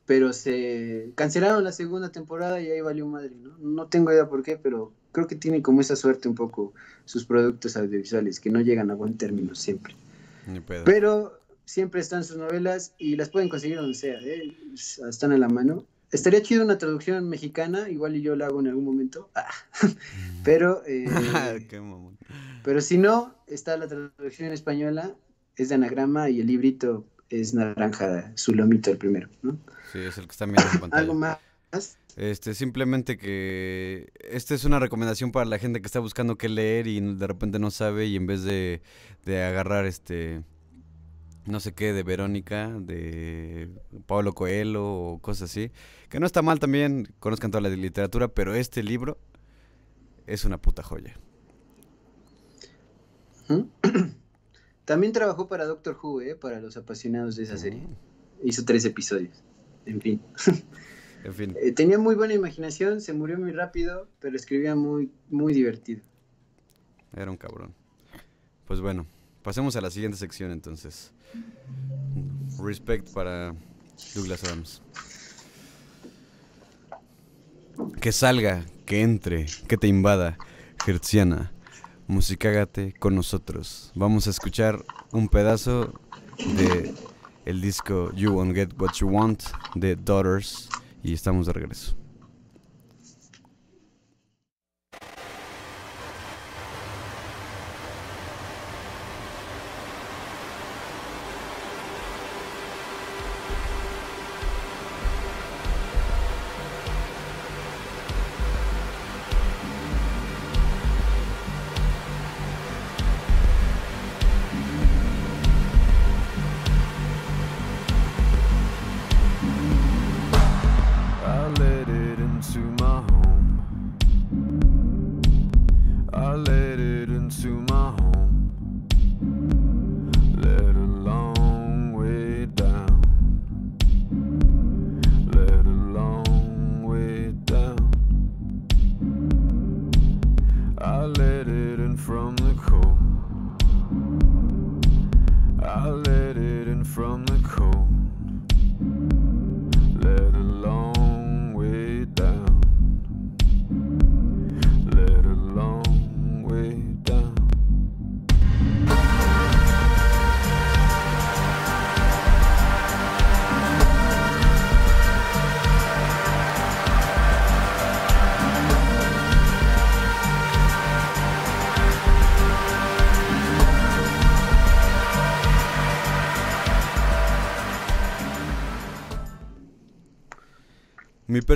[0.06, 3.58] pero se cancelaron la segunda temporada y ahí valió madre, ¿no?
[3.58, 6.74] No tengo idea por qué, pero creo que tiene como esa suerte un poco
[7.06, 9.96] sus productos audiovisuales, que no llegan a buen término siempre.
[10.86, 14.56] Pero siempre están sus novelas y las pueden conseguir donde sea, ¿eh?
[15.10, 15.86] están a la mano.
[16.12, 19.30] Estaría chido una traducción mexicana, igual y yo la hago en algún momento.
[19.36, 19.48] Ah.
[20.44, 21.06] Pero, eh,
[22.64, 25.16] pero si no, está la traducción española,
[25.58, 29.58] es de anagrama y el librito es naranja, su lomito el primero, ¿no?
[29.92, 31.02] Sí, es el que está mirando en pantalla.
[31.02, 31.40] ¿Algo más?
[32.16, 36.88] Este, simplemente que esta es una recomendación para la gente que está buscando qué leer
[36.88, 38.82] y de repente no sabe y en vez de,
[39.26, 40.42] de agarrar este
[41.48, 43.70] no sé qué de Verónica, de
[44.06, 45.72] Pablo Coelho o cosas así,
[46.10, 49.18] que no está mal también, conozcan toda la literatura, pero este libro
[50.26, 51.16] es una puta joya.
[54.86, 56.36] También trabajó para Doctor Who, ¿eh?
[56.36, 57.82] para los apasionados de esa serie.
[58.44, 59.44] Hizo tres episodios.
[61.24, 61.56] En fin.
[61.62, 66.02] Eh, tenía muy buena imaginación, se murió muy rápido, pero escribía muy, muy divertido.
[67.16, 67.74] Era un cabrón.
[68.66, 69.08] Pues bueno,
[69.48, 71.14] pasemos a la siguiente sección entonces.
[72.60, 73.56] Respect para
[74.14, 74.82] Douglas Adams.
[78.02, 80.38] Que salga, que entre, que te invada.
[80.86, 81.54] Hertziana,
[82.08, 83.94] musicágate con nosotros.
[83.96, 84.84] Vamos a escuchar
[85.14, 85.94] un pedazo
[86.38, 86.94] de
[87.46, 89.44] el disco You Won't Get What You Want
[89.76, 90.68] de Daughters
[91.02, 91.96] y estamos de regreso.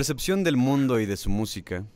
[0.02, 1.86] Percepción del mundo y de su música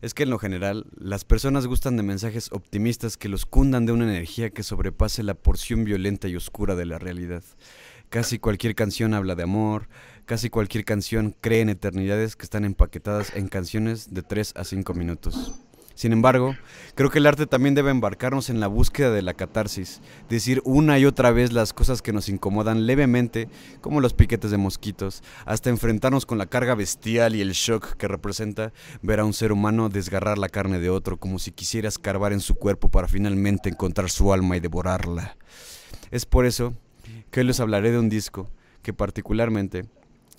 [0.00, 3.92] es que en lo general las personas gustan de mensajes optimistas que los cundan de
[3.92, 7.44] una energía que sobrepase la porción violenta y oscura de la realidad.
[8.08, 9.88] Casi cualquier canción habla de amor,
[10.24, 14.92] casi cualquier canción cree en eternidades que están empaquetadas en canciones de 3 a 5
[14.94, 15.52] minutos.
[16.02, 16.56] Sin embargo,
[16.96, 20.98] creo que el arte también debe embarcarnos en la búsqueda de la catarsis, decir una
[20.98, 23.48] y otra vez las cosas que nos incomodan levemente,
[23.80, 28.08] como los piquetes de mosquitos, hasta enfrentarnos con la carga bestial y el shock que
[28.08, 32.32] representa ver a un ser humano desgarrar la carne de otro como si quisiera escarbar
[32.32, 35.36] en su cuerpo para finalmente encontrar su alma y devorarla.
[36.10, 36.74] Es por eso
[37.30, 38.50] que hoy les hablaré de un disco
[38.82, 39.84] que particularmente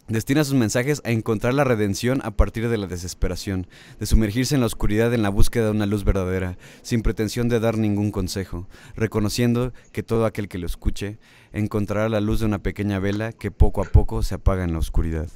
[0.10, 3.68] Destina sus mensajes a encontrar la redención a partir de la desesperación,
[4.00, 7.62] de sumergirse en la oscuridad en la búsqueda de una luz verdadera, sin pretensión de
[7.62, 11.20] dar ningún consejo, reconociendo que todo aquel que lo escuche
[11.54, 14.80] encontrará la luz de una pequeña vela que poco a poco se apaga en la
[14.80, 15.30] oscuridad.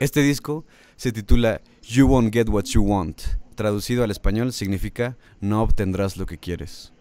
[0.00, 3.20] Este disco se titula You Won't Get What You Want.
[3.54, 6.92] Traducido al español significa No obtendrás lo que quieres.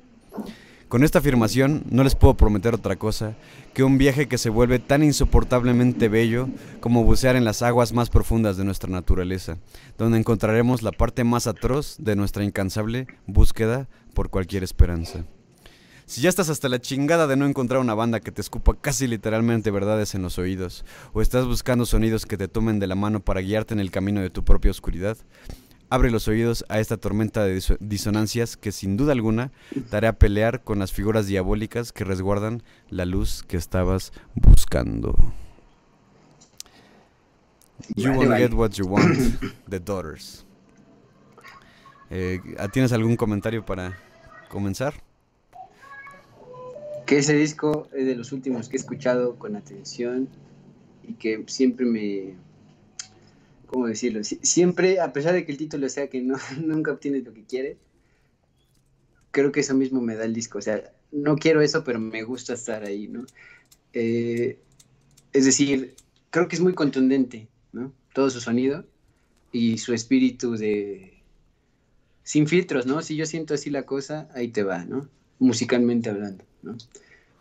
[0.91, 3.37] Con esta afirmación no les puedo prometer otra cosa
[3.73, 6.49] que un viaje que se vuelve tan insoportablemente bello
[6.81, 9.57] como bucear en las aguas más profundas de nuestra naturaleza,
[9.97, 15.23] donde encontraremos la parte más atroz de nuestra incansable búsqueda por cualquier esperanza.
[16.07, 19.07] Si ya estás hasta la chingada de no encontrar una banda que te escupa casi
[19.07, 20.83] literalmente verdades en los oídos,
[21.13, 24.19] o estás buscando sonidos que te tomen de la mano para guiarte en el camino
[24.19, 25.15] de tu propia oscuridad,
[25.91, 29.51] abre los oídos a esta tormenta de diso- disonancias que sin duda alguna
[29.89, 35.15] te hará pelear con las figuras diabólicas que resguardan la luz que estabas buscando.
[37.95, 39.17] You won't get what you want,
[39.69, 40.45] The Daughters.
[42.09, 42.39] Eh,
[42.71, 43.97] ¿Tienes algún comentario para
[44.49, 44.93] comenzar?
[47.05, 50.29] Que ese disco es de los últimos que he escuchado con atención
[51.05, 52.35] y que siempre me...
[53.71, 54.19] ¿Cómo decirlo?
[54.19, 57.45] Sie- Siempre, a pesar de que el título sea que no, nunca obtienes lo que
[57.45, 57.77] quieres,
[59.31, 60.57] creo que eso mismo me da el disco.
[60.57, 63.25] O sea, no quiero eso, pero me gusta estar ahí, ¿no?
[63.93, 64.59] Eh,
[65.33, 65.95] es decir,
[66.29, 67.93] creo que es muy contundente, ¿no?
[68.13, 68.85] Todo su sonido
[69.51, 71.13] y su espíritu de...
[72.23, 73.01] Sin filtros, ¿no?
[73.01, 75.09] Si yo siento así la cosa, ahí te va, ¿no?
[75.39, 76.77] Musicalmente hablando, ¿no?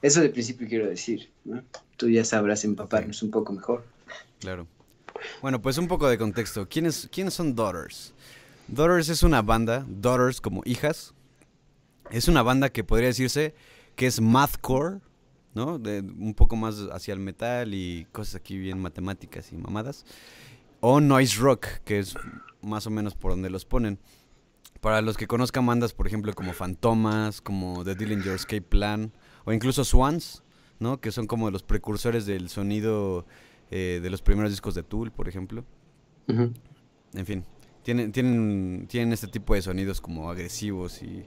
[0.02, 1.62] Eso de principio quiero decir, ¿no?
[1.96, 3.84] Tú ya sabrás empaparnos un poco mejor.
[4.38, 4.66] Claro.
[5.42, 6.68] Bueno, pues un poco de contexto.
[6.68, 8.14] ¿Quiénes, ¿Quiénes son Daughters?
[8.68, 11.14] Daughters es una banda, Daughters como hijas.
[12.10, 13.54] Es una banda que podría decirse
[13.96, 15.00] que es mathcore,
[15.54, 15.74] ¿no?
[15.74, 20.04] Un poco más hacia el metal y cosas aquí bien matemáticas y mamadas.
[20.80, 22.14] O noise rock, que es
[22.62, 23.98] más o menos por donde los ponen.
[24.80, 29.12] Para los que conozcan bandas, por ejemplo, como Fantomas, como The Dillinger Escape Plan,
[29.44, 30.42] o incluso Swans,
[30.78, 31.00] ¿no?
[31.00, 33.26] Que son como los precursores del sonido
[33.70, 35.64] eh, de los primeros discos de Tool, por ejemplo.
[36.28, 37.44] En fin,
[37.82, 41.24] tienen, tienen, tienen este tipo de sonidos como agresivos y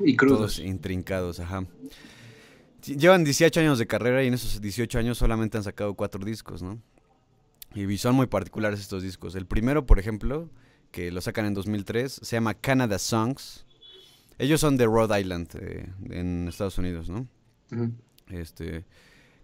[0.00, 0.38] Y crudos.
[0.38, 1.66] Todos intrincados, ajá.
[2.84, 6.62] Llevan 18 años de carrera y en esos 18 años solamente han sacado cuatro discos,
[6.62, 6.78] ¿no?
[7.74, 9.34] Y son muy particulares estos discos.
[9.34, 10.48] El primero, por ejemplo,
[10.92, 13.66] que lo sacan en 2003, se llama Canada Songs.
[14.38, 17.26] Ellos son de Rhode Island, eh, en Estados Unidos, ¿no?
[18.28, 18.84] Este,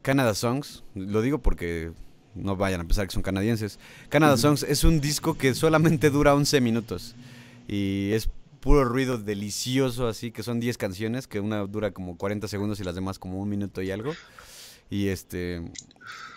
[0.02, 1.92] Canada Songs, lo digo porque
[2.34, 3.78] no vayan a pensar que son canadienses.
[4.08, 4.36] Canada.
[4.36, 7.14] Songs es un disco que solamente dura 11 minutos
[7.68, 8.28] y es
[8.60, 12.84] puro ruido delicioso, así que son 10 canciones, que una dura como 40 segundos y
[12.84, 14.12] las demás como un minuto y algo.
[14.90, 15.56] Y este,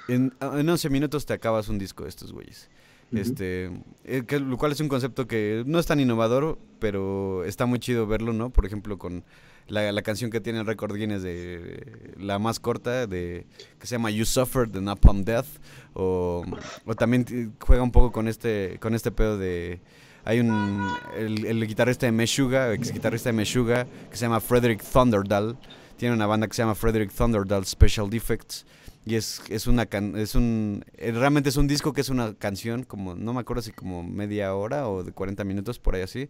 [0.07, 2.69] en, en 11 minutos te acabas un disco de estos güeyes.
[3.11, 3.69] Este,
[4.05, 7.77] eh, que- lo cual es un concepto que no es tan innovador, pero está muy
[7.79, 8.49] chido verlo, ¿no?
[8.49, 9.23] Por ejemplo, con
[9.67, 13.45] la, la canción que tiene el récord Guinness de la más corta, de
[13.79, 15.47] que se llama You Suffered de Napalm Death,
[15.93, 16.43] o,
[16.85, 19.79] o también juega un poco con este, con este pedo de
[20.25, 20.87] hay un
[21.17, 25.57] el, el guitarrista de Meshuga, ex guitarrista de Meshuga, que se llama Frederick Thunderdahl,
[25.97, 28.65] tiene una banda que se llama Frederick Thunderdahl Special Defects.
[29.05, 32.83] Y es, es una can- es un realmente es un disco que es una canción
[32.83, 36.29] como no me acuerdo si como media hora o de 40 minutos por ahí así,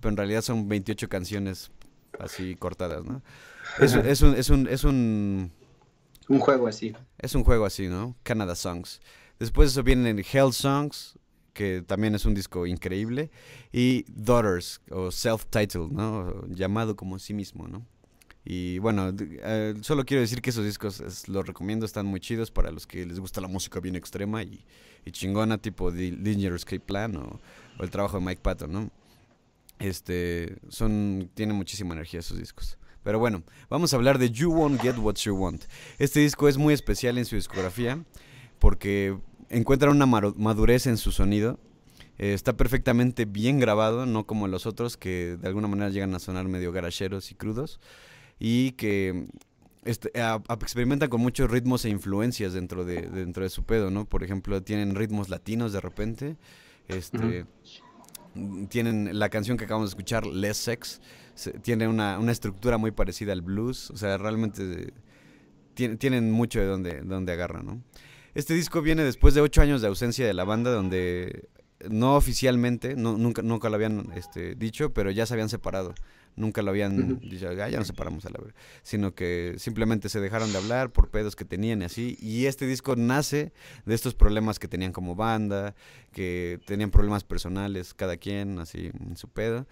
[0.00, 1.70] pero en realidad son 28 canciones
[2.18, 3.22] así cortadas, ¿no?
[3.78, 5.52] Es, un es un es un
[6.28, 6.94] Un juego así.
[7.18, 8.16] es un juego así, ¿no?
[8.22, 9.00] Canada Songs.
[9.38, 11.18] Después de eso vienen Hell Songs,
[11.52, 13.30] que también es un disco increíble,
[13.72, 16.46] y Daughters o Self-Titled, ¿no?
[16.48, 17.86] Llamado como sí mismo, ¿no?
[18.44, 22.50] Y bueno, eh, solo quiero decir que esos discos es- los recomiendo, están muy chidos
[22.50, 24.64] para los que les gusta la música bien extrema y,
[25.04, 27.40] y chingona, tipo The Dangerous Escape Plan o,
[27.78, 28.90] o el trabajo de Mike Patton, ¿no?
[29.78, 32.78] Este, son, tienen muchísima energía esos discos.
[33.02, 35.64] Pero bueno, vamos a hablar de You Won't Get What You Want.
[35.98, 38.04] Este disco es muy especial en su discografía
[38.58, 39.16] porque
[39.48, 41.58] encuentra una madurez en su sonido.
[42.18, 46.18] Eh, está perfectamente bien grabado, no como los otros que de alguna manera llegan a
[46.18, 47.80] sonar medio garacheros y crudos.
[48.40, 49.28] Y que
[49.84, 50.12] este,
[50.60, 54.04] experimentan con muchos ritmos e influencias dentro de, dentro de su pedo, ¿no?
[54.04, 56.36] Por ejemplo, tienen ritmos latinos de repente.
[56.88, 57.46] Este,
[58.68, 61.00] Tienen la canción que acabamos de escuchar, Less Sex,
[61.34, 63.90] se- tiene una, una estructura muy parecida al blues.
[63.90, 64.92] O sea, realmente
[65.74, 67.82] tiene- tienen mucho de donde, donde agarran, ¿no?
[68.34, 71.48] Este disco viene después de ocho años de ausencia de la banda, donde
[71.88, 75.94] no oficialmente, no, nunca, nunca lo habían este, dicho, pero ya se habían separado.
[76.38, 78.54] Nunca lo habían dicho, "Ah, ya nos separamos a la verga.
[78.82, 82.16] Sino que simplemente se dejaron de hablar por pedos que tenían y así.
[82.20, 83.52] Y este disco nace
[83.86, 85.74] de estos problemas que tenían como banda,
[86.12, 89.66] que tenían problemas personales, cada quien, así, en su pedo.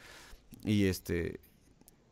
[0.64, 1.38] Y este.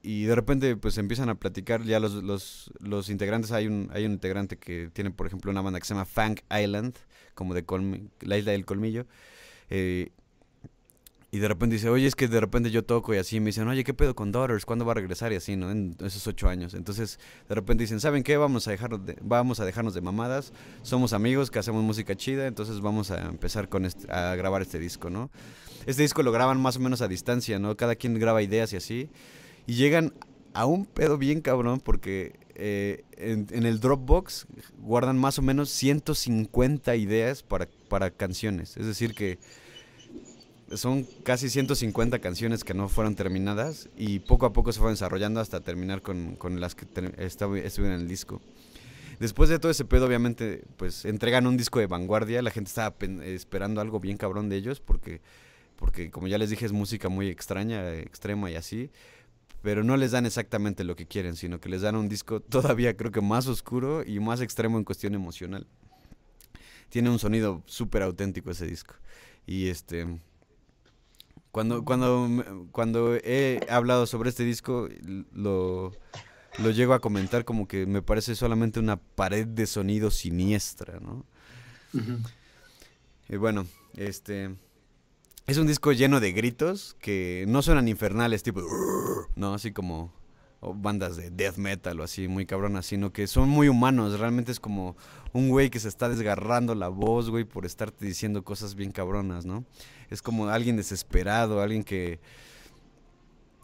[0.02, 3.52] Y de repente, pues empiezan a platicar ya los, los, los integrantes.
[3.52, 6.36] Hay un, hay un integrante que tiene, por ejemplo, una banda que se llama Fang
[6.50, 6.94] Island,
[7.34, 9.06] como de colmi- la isla del colmillo.
[9.70, 10.10] Eh,
[11.34, 13.66] y de repente dice, oye, es que de repente yo toco y así me dicen,
[13.66, 14.64] oye, ¿qué pedo con Daughters?
[14.64, 15.32] ¿Cuándo va a regresar?
[15.32, 15.68] Y así, ¿no?
[15.68, 16.74] En esos ocho años.
[16.74, 17.18] Entonces,
[17.48, 18.36] de repente dicen, ¿saben qué?
[18.36, 20.52] Vamos a, dejarnos de, vamos a dejarnos de mamadas.
[20.82, 25.10] Somos amigos que hacemos música chida, entonces vamos a empezar con a grabar este disco,
[25.10, 25.28] ¿no?
[25.86, 27.76] Este disco lo graban más o menos a distancia, ¿no?
[27.76, 29.10] Cada quien graba ideas y así.
[29.66, 30.14] Y llegan
[30.52, 34.46] a un pedo bien cabrón porque eh, en, en el Dropbox
[34.78, 38.76] guardan más o menos 150 ideas para, para canciones.
[38.76, 39.40] Es decir que
[40.76, 45.40] son casi 150 canciones que no fueron terminadas y poco a poco se fueron desarrollando
[45.40, 46.86] hasta terminar con, con las que
[47.18, 48.40] estuvieron en el disco.
[49.18, 52.42] Después de todo ese pedo, obviamente, pues entregan un disco de vanguardia.
[52.42, 55.20] La gente estaba esperando algo bien cabrón de ellos porque,
[55.76, 58.90] porque como ya les dije, es música muy extraña, extrema y así.
[59.62, 62.96] Pero no les dan exactamente lo que quieren, sino que les dan un disco todavía
[62.96, 65.66] creo que más oscuro y más extremo en cuestión emocional.
[66.90, 68.94] Tiene un sonido súper auténtico ese disco.
[69.46, 70.06] Y este...
[71.54, 74.88] Cuando, cuando, cuando he hablado sobre este disco,
[75.32, 75.92] lo,
[76.58, 81.24] lo llego a comentar como que me parece solamente una pared de sonido siniestra, ¿no?
[83.28, 84.56] Y bueno, este...
[85.46, 88.60] Es un disco lleno de gritos que no suenan infernales, tipo...
[89.36, 90.12] No, así como
[90.72, 94.18] bandas de death metal o así, muy cabronas, sino que son muy humanos.
[94.18, 94.96] Realmente es como
[95.32, 99.44] un güey que se está desgarrando la voz, güey, por estarte diciendo cosas bien cabronas,
[99.44, 99.64] ¿no?
[100.10, 102.20] Es como alguien desesperado, alguien que...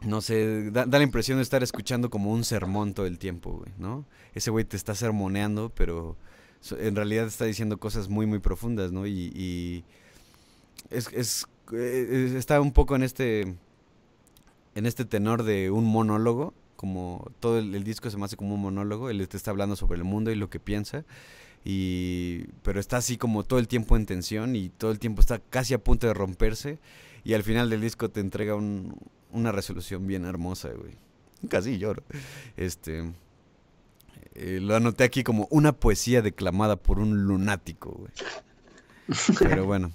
[0.03, 3.73] No sé, da, la impresión de estar escuchando como un sermón todo el tiempo, güey,
[3.79, 4.07] ¿no?
[4.35, 6.17] Ese güey te está sermoneando, pero
[6.79, 9.07] en realidad está diciendo cosas muy, muy profundas, ¿no?
[9.07, 9.85] Y, y
[10.89, 13.41] es, eh, está un poco en este,
[14.75, 18.55] en este tenor de un monólogo, como todo el, el disco se me hace como
[18.55, 21.05] un monólogo, él te está hablando sobre el mundo y lo que piensa,
[21.63, 25.41] y, pero está así como todo el tiempo en tensión y todo el tiempo está
[25.41, 26.79] casi a punto de romperse,
[27.23, 28.97] y al final del disco te entrega un-
[29.31, 30.95] una resolución bien hermosa, güey.
[31.51, 32.03] casi lloro.
[32.57, 33.13] Este,
[34.35, 38.13] eh, lo anoté aquí como una poesía declamada por un lunático, güey.
[39.39, 39.93] Pero bueno,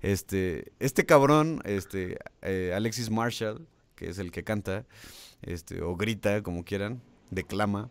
[0.00, 3.66] este, este cabrón, este, eh, Alexis Marshall,
[3.96, 4.84] que es el que canta,
[5.42, 7.90] este, o grita, como quieran, declama.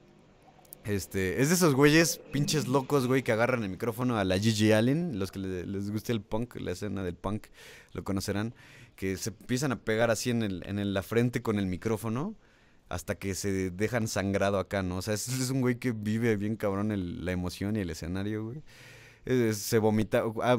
[0.86, 4.72] Este, es de esos güeyes pinches locos, güey, que agarran el micrófono a la Gigi
[4.72, 7.48] Allen, los que le- les guste el punk, la escena del punk,
[7.94, 8.56] lo conocerán,
[8.96, 12.36] que se empiezan a pegar así en, el, en el- la frente con el micrófono
[12.88, 14.98] hasta que se dejan sangrado acá, ¿no?
[14.98, 16.92] O sea, es, un güey que vive bien cabrón
[17.26, 18.64] la emoción y el escenario, güey.
[19.26, 20.58] Eh, se vomita, ah,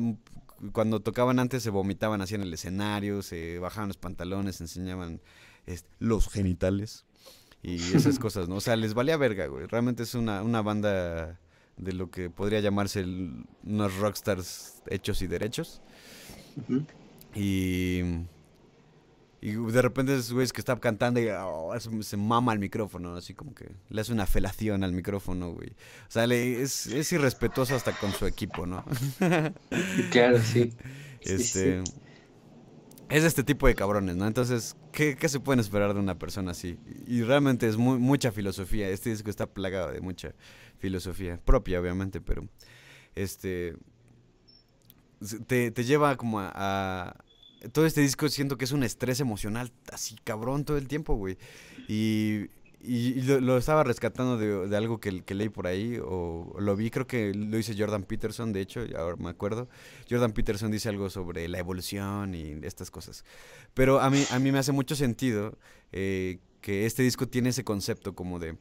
[0.72, 5.20] cuando tocaban antes se vomitaban así en el escenario, se bajaban los pantalones, enseñaban
[5.66, 7.04] este, los genitales
[7.62, 8.56] y esas cosas, ¿no?
[8.56, 9.66] O sea, les valía verga, güey.
[9.66, 11.38] Realmente es una, una banda
[11.76, 15.80] de lo que podría llamarse el- unos rockstars hechos y derechos.
[17.34, 18.00] Y,
[19.40, 23.32] y de repente esos güeyes que están cantando y oh, se mama al micrófono, así
[23.34, 25.70] como que le hace una felación al micrófono, güey.
[25.70, 28.84] O sea, le- es, es irrespetuoso hasta con su equipo, ¿no?
[30.10, 30.72] Claro, sí.
[31.22, 31.92] Este, sí.
[33.10, 34.26] Es este tipo de cabrones, ¿no?
[34.26, 36.78] Entonces, ¿qué, qué se pueden esperar de una persona así?
[37.06, 38.88] Y realmente es mucha filosofía.
[38.88, 40.34] Este disco está plagado de mucha
[40.78, 41.40] filosofía.
[41.44, 42.48] Propia, obviamente, pero...
[43.14, 43.76] Este...
[45.46, 47.14] Te, te lleva como a-
[47.72, 51.36] Todo este disco siento que es un estrés emocional así cabrón todo el tiempo, güey.
[51.88, 52.46] Y,
[52.82, 57.34] y- lo, estaba rescatando de, algo que, leí por ahí, o lo vi, creo que
[57.34, 59.68] lo hice Jordan Peterson, de hecho, ahora me acuerdo.
[60.08, 63.24] Jordan Peterson dice algo sobre la evolución y estas cosas.
[63.74, 65.58] Pero a mí, a mí me hace mucho sentido
[65.92, 68.56] eh, que este disco tiene ese concepto como de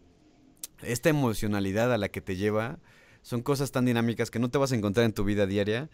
[0.81, 2.79] esta emocionalidad a la que te lleva.
[3.21, 5.89] Son cosas tan dinámicas que no te vas a encontrar en tu vida diaria.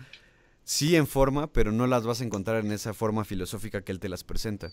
[0.63, 3.99] Sí en forma, pero no las vas a encontrar en esa forma filosófica que él
[3.99, 4.71] te las presenta.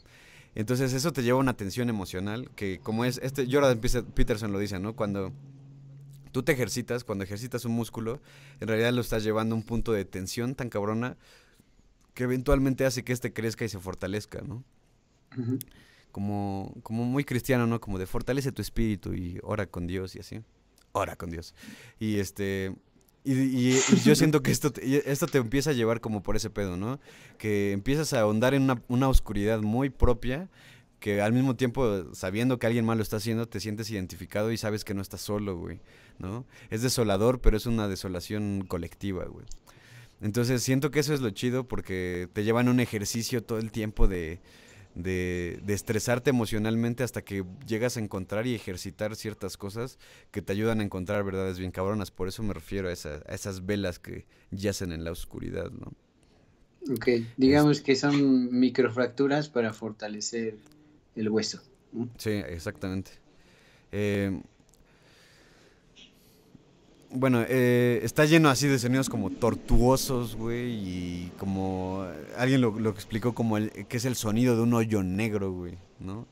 [0.55, 4.59] Entonces eso te lleva a una tensión emocional que como es, este Jordan Peterson lo
[4.59, 4.95] dice, ¿no?
[4.95, 5.33] Cuando
[6.33, 8.21] tú te ejercitas, cuando ejercitas un músculo,
[8.61, 11.17] en realidad lo estás llevando a un punto de tensión tan cabrona
[12.15, 14.65] que eventualmente hace que este crezca y se fortalezca, ¿no?
[16.11, 17.81] Como, como muy cristiano, ¿no?
[17.81, 20.41] Como de fortalece tu espíritu y ora con Dios y así.
[20.93, 21.55] Ora con Dios.
[21.99, 22.75] Y este...
[23.25, 26.51] Y, y- yo siento que esto te, esto te empieza a llevar como por ese
[26.51, 26.99] pedo, ¿no?
[27.39, 30.49] Que empiezas a ahondar en una, una oscuridad muy propia
[30.99, 34.57] que al mismo tiempo, sabiendo que alguien más lo está haciendo, te sientes identificado y
[34.57, 35.81] sabes que no estás solo, güey,
[36.19, 36.47] ¿no?
[36.71, 39.45] Es desolador, pero es una desolación colectiva, güey.
[40.21, 44.07] Entonces siento que eso es lo chido porque te llevan un ejercicio todo el tiempo
[44.07, 44.41] de,
[44.95, 49.99] de, de estresarte emocionalmente hasta que llegas a encontrar y ejercitar ciertas cosas
[50.31, 52.11] que te ayudan a encontrar verdades bien cabronas.
[52.11, 55.93] Por eso me refiero a, esa- a esas velas que yacen en la oscuridad, ¿no?
[56.91, 60.57] Ok, digamos que son microfracturas para fortalecer
[61.15, 61.63] el hueso.
[61.93, 62.09] ¿no?
[62.19, 63.13] Sí, exactamente.
[63.93, 64.43] Eh,
[67.13, 72.07] bueno, eh, está lleno así de sonidos como tortuosos, güey, y como
[72.37, 75.79] alguien lo, lo explicó como el, que es el sonido de un hoyo negro, güey,
[76.01, 76.27] ¿no?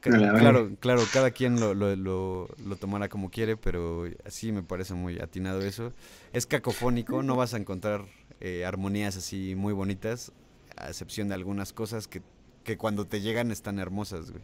[0.00, 4.94] Claro, claro, cada quien lo, lo, lo, lo tomará como quiere, pero así me parece
[4.94, 5.92] muy atinado eso.
[6.32, 8.04] Es cacofónico, no vas a encontrar
[8.40, 10.32] eh, armonías así muy bonitas,
[10.76, 12.20] a excepción de algunas cosas que,
[12.64, 14.42] que cuando te llegan están hermosas, güey.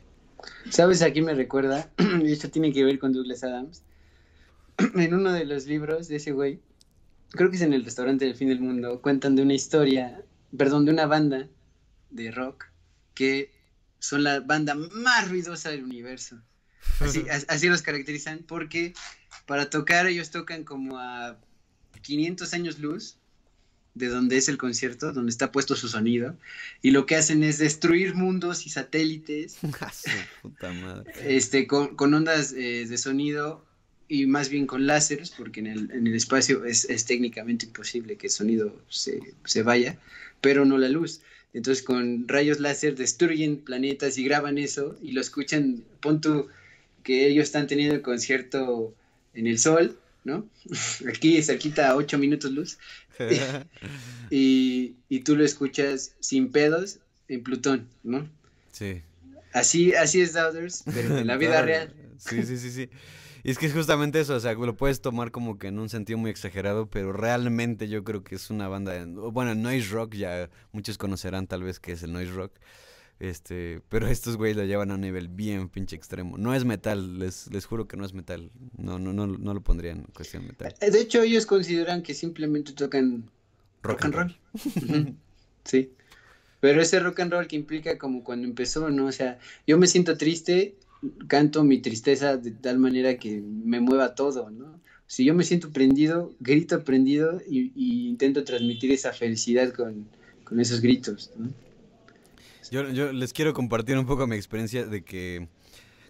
[0.70, 1.90] ¿Sabes a quién me recuerda?
[2.22, 3.82] Y esto tiene que ver con Douglas Adams.
[4.94, 6.60] En uno de los libros de ese güey,
[7.30, 10.22] creo que es en el restaurante del fin del mundo, cuentan de una historia,
[10.56, 11.48] perdón, de una banda
[12.10, 12.66] de rock
[13.14, 13.50] que
[13.98, 16.40] son la banda más ruidosa del universo.
[17.00, 18.92] Así, as- así los caracterizan porque
[19.46, 21.36] para tocar ellos tocan como a
[22.02, 23.16] 500 años luz
[23.94, 26.36] de donde es el concierto, donde está puesto su sonido,
[26.82, 30.08] y lo que hacen es destruir mundos y satélites A su
[30.42, 31.36] puta madre.
[31.36, 33.66] este, con, con ondas eh, de sonido
[34.08, 38.16] y más bien con láseres, porque en el, en el espacio es, es técnicamente imposible
[38.16, 39.98] que el sonido se, se vaya,
[40.40, 41.20] pero no la luz.
[41.52, 46.48] Entonces con rayos láser destruyen planetas y graban eso y lo escuchan, pon tú
[47.02, 48.94] que ellos están teniendo el concierto
[49.34, 50.48] en el sol, ¿no?
[51.08, 52.78] Aquí cerquita a 8 minutos luz
[54.30, 56.98] y, y tú lo escuchas sin pedos
[57.28, 58.28] en Plutón, ¿no?
[58.72, 59.02] Sí.
[59.52, 61.92] Así, así es Doubters, pero en la vida real.
[62.18, 62.88] Sí, sí, sí, sí.
[63.44, 65.88] Y es que es justamente eso, o sea, lo puedes tomar como que en un
[65.88, 70.14] sentido muy exagerado, pero realmente yo creo que es una banda, de- bueno, noise rock,
[70.14, 72.52] ya muchos conocerán tal vez que es el noise rock,
[73.20, 76.38] este, pero estos güeyes lo llevan a un nivel bien pinche extremo.
[76.38, 79.60] No es metal, les, les juro que no es metal, no, no, no, no lo
[79.60, 80.74] pondría en cuestión metal.
[80.80, 83.28] Eh, De hecho, ellos consideran que simplemente tocan
[83.82, 84.36] rock, and roll.
[84.54, 85.14] Ujú.
[85.64, 85.90] sí.
[86.60, 89.06] Pero ese rock and roll que implica como cuando empezó, ¿no?
[89.06, 90.76] O sea, yo me siento triste
[91.26, 94.80] canto mi tristeza de tal manera que me mueva todo, ¿no?
[95.06, 100.06] Si yo me siento prendido, grito prendido y, intento transmitir esa felicidad con,
[100.60, 101.50] esos gritos, ¿no?
[102.70, 105.48] Yo, les quiero compartir un poco mi experiencia de que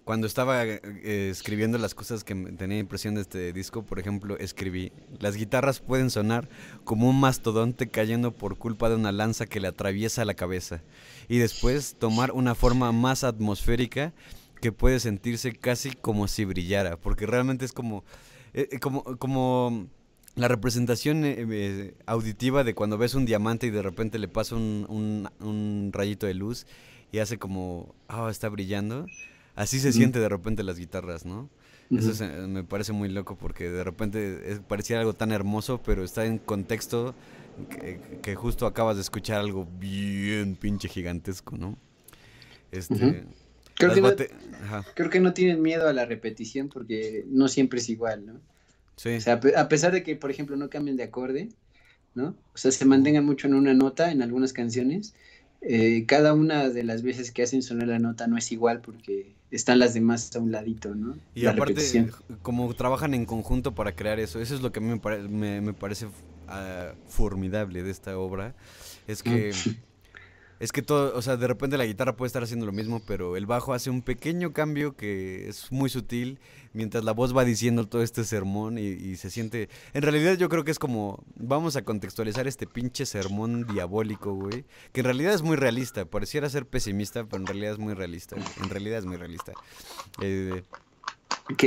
[0.03, 4.91] cuando estaba eh, escribiendo las cosas que tenía impresión de este disco, por ejemplo, escribí,
[5.20, 6.49] las guitarras pueden sonar
[6.82, 10.82] como un mastodonte cayendo por culpa de una lanza que le atraviesa la cabeza,
[11.28, 14.14] y después tomar una forma más atmosférica
[14.61, 18.05] que puede sentirse casi como si brillara, porque realmente es como,
[18.55, 19.87] eh, como, como
[20.35, 25.29] la representación eh, auditiva de cuando ves un diamante y de repente le pasa un,
[25.41, 26.67] un rayito de luz
[27.13, 29.07] y hace como, ah, está brillando
[29.59, 31.51] Así se siente de repente las guitarras, ¿no?
[31.91, 36.39] Eso me parece muy loco porque de repente parecía algo tan hermoso, pero está en
[36.39, 37.13] contexto
[38.23, 41.77] que, justo acabas de escuchar algo bien pinche gigantesco, ¿no?
[42.71, 43.25] Este,
[43.79, 44.14] creo, que no
[44.95, 48.41] creo que no tienen miedo a la repetición porque no siempre es igual, ¿no?
[48.97, 49.16] Sí.
[49.16, 51.49] O sea, a pesar de que, por ejemplo, no cambien de acorde,
[52.14, 52.35] ¿no?
[52.53, 55.14] O sea, se mantengan mucho en una nota en algunas canciones,
[55.61, 59.35] eh, cada una de las veces que hacen sonar la nota no es igual porque
[59.51, 61.16] están las demás a un ladito, ¿no?
[61.35, 62.11] Y aparte,
[62.43, 65.72] como trabajan en conjunto para crear eso, eso es lo que a mí me, me,
[65.72, 66.11] parece uh,
[67.09, 68.55] formidable de esta obra,
[69.07, 69.53] es que...
[70.61, 73.37] es que todo, o sea, de repente la guitarra puede estar haciendo lo mismo, pero
[73.37, 76.41] el bajo hace un pequeño cambio que es muy sutil,
[76.73, 79.69] mientras la voz va diciendo todo este sermón y, se siente...
[79.95, 84.65] En realidad yo creo que es como, vamos a contextualizar este pinche sermón diabólico, güey,
[84.93, 88.37] que en realidad es muy realista, pareciera ser pesimista, pero en realidad es muy realista,
[88.37, 89.53] en realidad es muy realista.
[90.21, 90.63] Eh,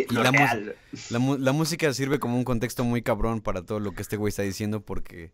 [0.09, 4.29] la, la música sirve como un contexto muy cabrón para todo lo que este güey
[4.29, 5.31] está diciendo porque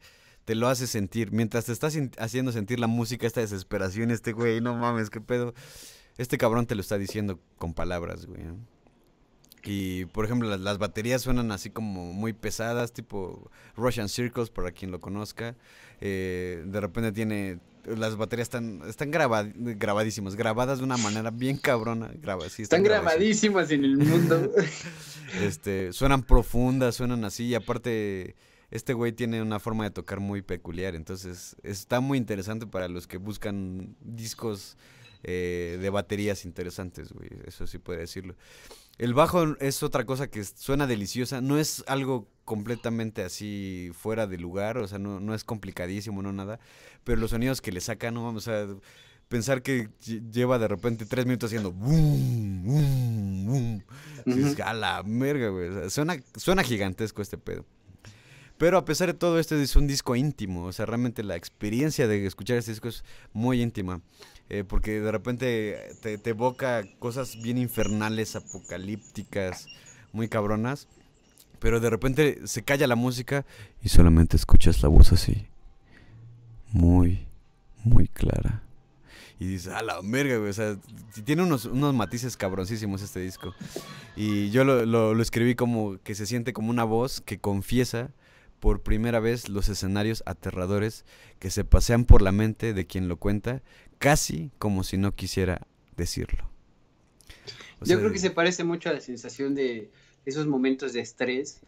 [0.47, 1.33] te lo hace sentir.
[1.33, 5.53] Mientras te estás haciendo sentir la música, esta desesperación, este güey, no mames, qué pedo.
[6.17, 8.43] Este cabrón te lo está diciendo con palabras, güey.
[9.65, 14.89] Y por ejemplo, las, baterías suenan así como muy pesadas, tipo Russian Circles, para quien
[14.89, 15.57] lo conozca.
[15.99, 17.59] Eh, de repente tiene.
[17.83, 22.09] Las baterías están, están grabadísimas, grabadas de una manera bien cabrona.
[22.21, 24.49] Graba, sí, están, grabadísimas en el mundo.
[25.43, 28.37] este, suenan profundas, suenan así, y aparte
[28.71, 33.07] este güey tiene una forma de tocar muy peculiar, entonces está muy interesante para los
[33.07, 34.77] que buscan discos
[35.23, 38.35] eh, de baterías interesantes, güey, eso sí puede decirlo.
[38.97, 44.37] El bajo es otra cosa que suena deliciosa, no es algo completamente así fuera de
[44.37, 46.59] lugar, o sea, no, no es complicadísimo, no nada,
[47.03, 48.67] pero los sonidos que le sacan, no vamos a
[49.27, 49.89] pensar que
[50.31, 53.83] lleva de repente tres minutos haciendo boom, boom, boom.
[54.25, 55.89] Es a la merga, güey.
[55.89, 57.65] suena, suena gigantesco este pedo.
[58.57, 60.65] Pero a pesar de todo, este es un disco íntimo.
[60.65, 63.03] O sea, realmente la experiencia de escuchar este disco es
[63.33, 64.01] muy íntima.
[64.49, 69.67] Eh, porque de repente te, evoca cosas bien infernales, apocalípticas,
[70.11, 70.87] muy cabronas.
[71.59, 73.45] Pero de repente se calla la música
[73.81, 75.47] y solamente escuchas la voz así.
[76.71, 77.27] Muy,
[77.83, 78.63] muy clara.
[79.39, 80.49] Y dices, a la verga, güey.
[80.49, 80.77] O sea,
[81.25, 83.53] tiene unos, unos matices cabroncísimos este disco.
[84.15, 88.09] Y yo lo, lo escribí como que se siente como una voz que confiesa
[88.59, 91.05] por primera vez los escenarios aterradores
[91.39, 93.61] que se pasean por la mente de quien lo cuenta,
[93.99, 96.49] casi como si no quisiera decirlo.
[97.81, 99.89] Yo creo que se parece mucho a la sensación de
[100.25, 101.59] esos momentos de estrés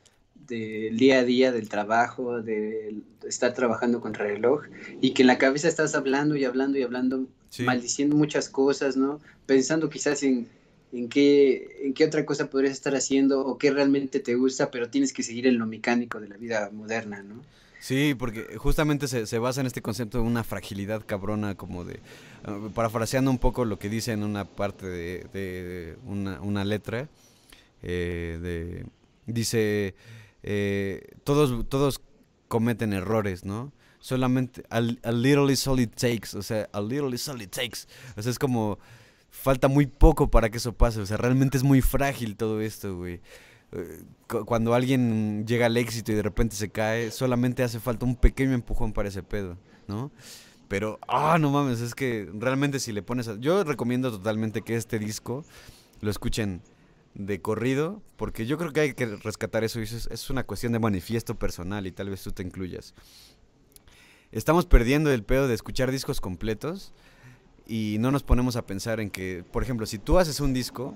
[0.48, 2.96] del día a día, del trabajo, de
[3.28, 4.64] estar trabajando el reloj,
[5.02, 7.28] y que en la cabeza estás hablando y hablando y hablando,
[7.60, 9.20] maldiciendo muchas cosas, ¿no?
[9.46, 10.48] Pensando quizás en
[10.92, 14.90] en qué, en qué otra cosa podrías estar haciendo o qué realmente te gusta, pero
[14.90, 17.42] tienes que seguir en lo mecánico de la vida moderna, ¿no?
[17.80, 22.02] Sí, porque justamente se, basa en este concepto de una fragilidad cabrona, como de,
[22.46, 27.08] uh, parafraseando un poco lo que dice en una parte de, una, letra,
[27.82, 28.86] eh, de,
[29.28, 29.96] dice,
[30.44, 32.02] eh, todos, todos
[32.50, 33.72] cometen errores, ¿no?
[34.02, 37.52] Solamente, a, a little is all it takes, o sea, a little is all it
[37.52, 37.88] takes,
[38.18, 38.78] o sea, es como
[39.30, 41.01] falta muy poco para que eso pase.
[41.01, 43.21] O sea, realmente es muy frágil todo esto, güey.
[43.71, 48.15] Eh, cuando alguien llega al éxito y de repente se cae, solamente hace falta un
[48.15, 49.57] pequeño empujón para ese pedo,
[49.88, 50.11] ¿no?
[50.67, 53.38] Pero, ah, no mames, es que realmente si le pones a...
[53.39, 55.43] Yo recomiendo totalmente que este disco
[56.01, 56.61] lo escuchen
[57.15, 59.80] de corrido, porque yo creo que hay que rescatar eso.
[59.80, 62.93] Es, es una cuestión de manifiesto personal y tal vez tú te incluyas.
[64.32, 66.93] Estamos perdiendo el pedo de escuchar discos completos
[67.70, 70.95] y no nos ponemos a pensar en que, por ejemplo, si tú haces un disco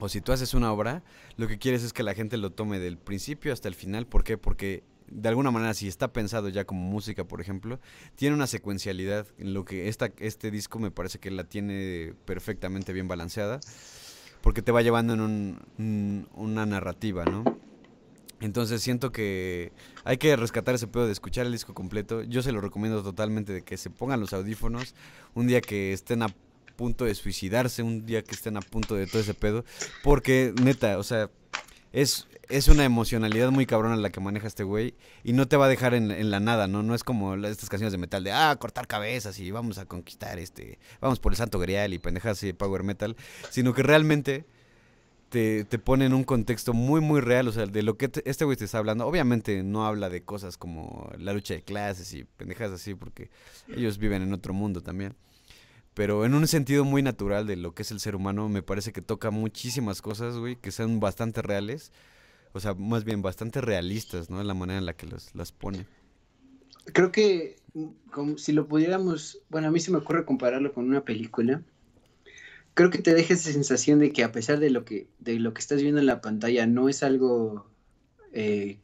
[0.00, 1.02] o si tú haces una obra,
[1.36, 4.06] lo que quieres es que la gente lo tome del principio hasta el final.
[4.06, 4.38] ¿Por qué?
[4.38, 7.80] Porque de alguna manera, si está pensado ya como música, por ejemplo,
[8.14, 12.92] tiene una secuencialidad en lo que esta, este disco me parece que la tiene perfectamente
[12.92, 13.60] bien balanceada.
[14.40, 17.42] porque te va llevando en un- un- una narrativa, ¿no?
[18.40, 19.72] Entonces siento que
[20.04, 22.22] hay que rescatar ese pedo de escuchar el disco completo.
[22.22, 24.94] Yo se lo recomiendo totalmente de que se pongan los audífonos
[25.34, 26.28] un día que estén a
[26.76, 29.64] punto de suicidarse, un día que estén a punto de todo ese pedo,
[30.04, 31.28] porque neta, o sea,
[31.92, 35.66] es, es una emocionalidad muy cabrona la que maneja este güey y no te va
[35.66, 36.84] a dejar en, en la nada, ¿no?
[36.84, 40.38] No es como estas canciones de metal de, ah, cortar cabezas y vamos a conquistar
[40.38, 43.16] este, vamos por el santo grial y pendejas de power metal,
[43.50, 44.46] sino que realmente
[45.30, 48.28] te, te pone en un contexto muy, muy real, o sea, de lo que te-
[48.28, 49.06] este güey te está hablando.
[49.06, 53.30] Obviamente no habla de cosas como la lucha de clases y pendejas así, porque
[53.74, 55.14] ellos viven en otro mundo también.
[55.94, 58.92] Pero en un sentido muy natural de lo que es el ser humano, me parece
[58.92, 61.92] que toca muchísimas cosas, güey, que son bastante reales.
[62.52, 64.42] O sea, más bien bastante realistas, ¿no?
[64.42, 65.86] La manera en la que los, las pone.
[66.92, 70.86] Creo que mm, como si lo pudiéramos, bueno, a mí se me ocurre compararlo con
[70.88, 71.62] una película.
[72.78, 75.52] Creo que te deja esa sensación de que a pesar de lo que, de lo
[75.52, 77.66] que estás viendo en la pantalla, no es algo
[78.32, 78.78] eh,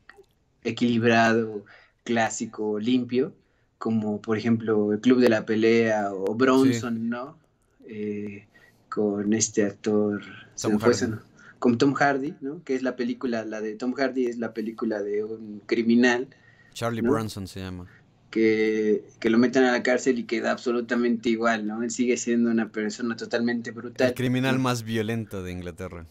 [0.64, 1.64] equilibrado,
[2.03, 3.36] clásico, limpio,
[3.78, 7.38] como por ejemplo el Club de la Pelea o Bronson, ¿no?
[7.86, 8.49] Eh,
[8.88, 10.22] con este actor,
[10.61, 11.12] Tom fue Hardy.
[11.12, 11.20] ¿no?
[11.61, 12.64] con Tom Hardy, ¿no?
[12.64, 16.26] Que es la película, la de Tom Hardy es la película de un criminal
[16.72, 17.12] Charlie ¿No?
[17.12, 17.86] Bronson se llama.
[18.35, 21.85] Que, que lo meten a la cárcel y queda absolutamente igual, ¿no?
[21.85, 24.09] Él sigue siendo una persona totalmente brutal.
[24.09, 26.05] El criminal más violento de Inglaterra.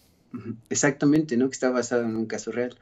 [0.69, 1.49] Exactamente, ¿no?
[1.49, 2.77] Que está basado en un caso real.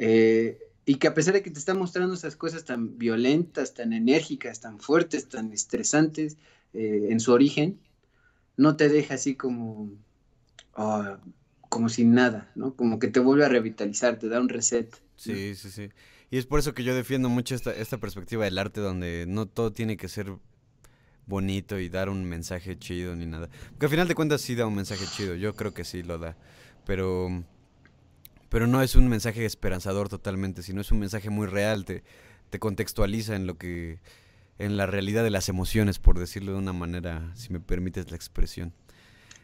[0.00, 3.92] Eh, y que a pesar de que te está mostrando esas cosas tan violentas, tan
[3.92, 6.36] enérgicas, tan fuertes, tan estresantes
[6.74, 7.78] eh, en su origen,
[8.56, 9.92] no te deja así como,
[10.74, 11.20] ah,
[11.68, 12.74] como sin nada, ¿no?
[12.74, 14.92] Como que te vuelve a revitalizar, te da un reset.
[15.14, 15.90] Sí, sí, sí.
[16.32, 19.44] Y es por eso que yo defiendo mucho esta, esta perspectiva del arte donde no
[19.44, 20.32] todo tiene que ser
[21.26, 23.50] bonito y dar un mensaje chido ni nada.
[23.72, 26.16] Porque al final de cuentas sí da un mensaje chido, yo creo que sí lo
[26.16, 26.38] da.
[26.86, 27.44] Pero,
[28.48, 32.02] pero no es un mensaje esperanzador totalmente, sino es un mensaje muy real, te,
[32.48, 33.98] te contextualiza en lo que,
[34.58, 38.16] en la realidad de las emociones, por decirlo de una manera, si me permites la
[38.16, 38.72] expresión.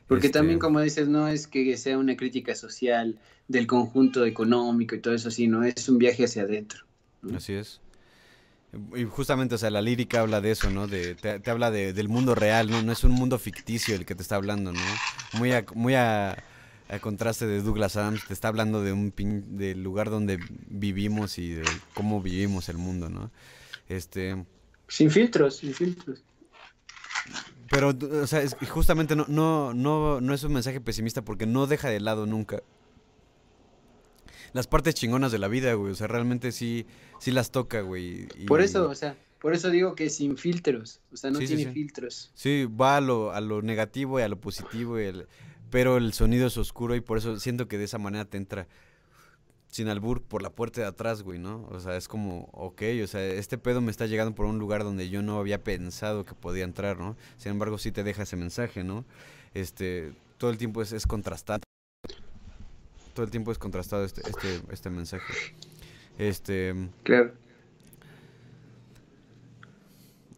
[0.09, 4.95] Porque Este, también, como dices, no es que sea una crítica social del conjunto económico
[4.95, 6.85] y todo eso, sino es un viaje hacia adentro.
[7.23, 7.37] ¿no?
[7.37, 7.81] Así es.
[8.95, 10.89] Y justamente, o sea, la lírica habla de eso, ¿no?
[10.89, 12.83] De, te, te habla de- del mundo real, ¿no?
[12.83, 15.03] No es un mundo ficticio el que te está hablando, ¿no?
[15.33, 16.45] Muy a, muy a,
[16.89, 20.39] a contraste de Douglas Adams, te está hablando de un pin- del lugar donde
[20.69, 23.31] vivimos y de cómo vivimos el mundo, ¿no?
[23.89, 24.45] Este,
[24.89, 26.23] Sin filtros, sin filtros.
[27.71, 31.67] Pero, o sea, es- justamente no, no, no, no es un mensaje pesimista porque no
[31.67, 32.63] deja de lado nunca
[34.55, 35.93] las partes chingonas de la vida, güey.
[35.93, 36.87] O sea, realmente sí,
[37.21, 38.27] sí las toca, güey.
[38.37, 41.01] y- Por eso, o sea, por eso digo que sin filtros.
[41.13, 41.71] O sea, no Sí, tiene sí.
[41.71, 42.31] filtros.
[42.35, 45.27] Sí, va a lo, a lo negativo y a lo positivo, y el-
[45.71, 48.67] pero el sonido es oscuro y por eso siento que de esa manera te entra
[49.71, 51.67] sin albur por la puerta de atrás, güey, ¿no?
[51.71, 54.83] O sea, es como, ok, o sea, este pedo me está llegando por un lugar
[54.83, 57.17] donde yo no había pensado que podía entrar, ¿no?
[57.37, 59.05] Sin embargo, sí te deja ese mensaje, ¿no?
[59.55, 61.61] Este, todo el tiempo es, es contrastado.
[63.15, 65.33] Todo el tiempo es contrastado este, este, este mensaje.
[66.19, 67.33] Este, Claro.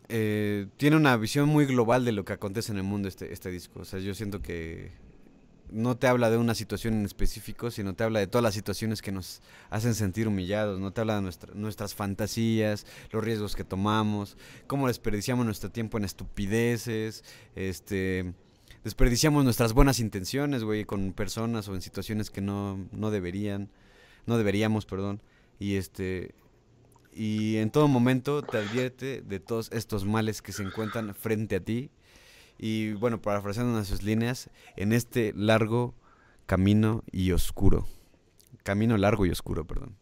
[0.09, 3.51] eh, tiene una visión muy global de lo que acontece en el mundo este, este
[3.51, 3.81] disco.
[3.81, 4.93] O sea, yo siento que
[5.73, 9.03] no te habla de una situación en específico, sino te habla de todas las situaciones
[9.03, 9.41] que nos
[9.71, 14.37] hacen sentir humillados, no te habla de nuestra- nuestras fantasías, los riesgos que tomamos,
[14.67, 17.25] cómo desperdiciamos nuestro tiempo en estupideces,
[17.55, 18.35] este
[18.85, 23.69] desperdiciamos nuestras buenas intenciones, güey, con personas o en situaciones que no, no deberían,
[24.27, 25.21] no deberíamos, perdón,
[25.59, 26.35] y este
[27.13, 31.61] y en todo momento te advierte de todos estos males que se encuentran frente a
[31.61, 31.91] ti.
[32.63, 35.95] Y bueno, parafraseando sus líneas, en este largo
[36.47, 37.89] camino y oscuro.
[38.65, 39.97] Camino largo y oscuro, perdón.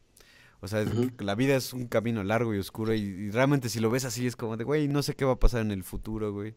[0.60, 0.84] O sea,
[1.20, 4.26] la vida es un camino largo y oscuro y, y realmente si lo ves así
[4.26, 6.56] es como de, güey, no sé qué va a pasar en el futuro, güey.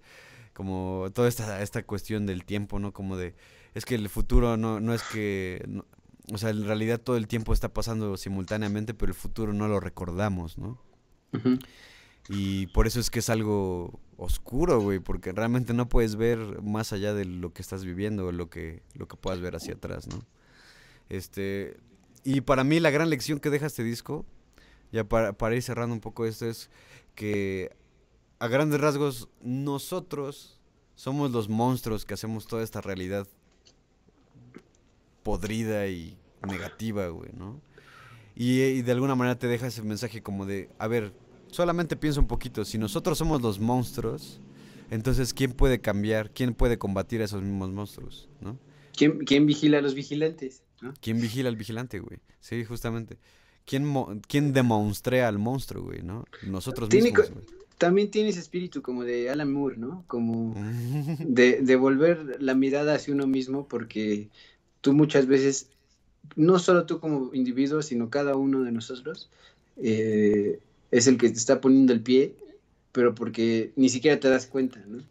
[0.53, 2.94] Como toda esta, esta cuestión del tiempo, ¿no?
[2.94, 3.36] Como de,
[3.76, 5.86] es que el futuro no, no es que, no-
[6.34, 9.80] o sea, en realidad todo el tiempo está pasando simultáneamente, pero el futuro no lo
[9.80, 10.80] recordamos, ¿no?
[11.34, 11.60] Ujú.
[12.30, 16.93] Y por eso es que es algo oscuro, güey, porque realmente no puedes ver más
[16.93, 20.07] allá de lo que estás viviendo o lo que, lo que puedas ver hacia atrás,
[20.07, 20.23] ¿no?
[21.10, 21.77] Este,
[22.23, 24.26] y para mí la gran lección que deja este disco,
[24.91, 26.69] ya para, para ir cerrando un poco esto, es
[27.15, 27.72] que
[28.39, 30.60] a grandes rasgos nosotros
[30.95, 33.27] somos los monstruos que hacemos toda esta realidad
[35.23, 36.18] podrida y
[36.48, 37.60] negativa, güey, ¿no?
[38.35, 41.14] Y, y de alguna manera te deja ese mensaje como de, a ver,
[41.52, 44.40] solamente piensa un poquito, si nosotros somos los monstruos,
[44.90, 46.32] entonces ¿quién puede cambiar?
[46.32, 48.28] ¿Quién puede combatir a esos mismos monstruos?
[48.41, 48.57] ¿no?
[48.95, 50.64] ¿Quién, quién vigila a los vigilantes?
[50.82, 50.94] ¿no?
[50.99, 52.19] ¿Quién vigila al vigilante, güey?
[52.40, 53.18] Sí, justamente.
[53.65, 56.26] ¿Quién, mo- quién demonstrea al monstruo, güey, no?
[56.41, 57.45] Nosotros mismos, güey.
[57.78, 60.03] También tiene ese espíritu como de Alan Moore, ¿no?
[60.07, 60.53] Como
[61.19, 64.30] de, de volver la mirada hacia uno mismo porque
[64.82, 65.69] tú muchas veces,
[66.36, 69.30] no solo tú como individuo, sino cada uno de nosotros,
[69.78, 70.60] eh,
[70.92, 72.36] es el que te está poniendo el pie,
[72.92, 75.02] pero porque ni siquiera te das cuenta, ¿no?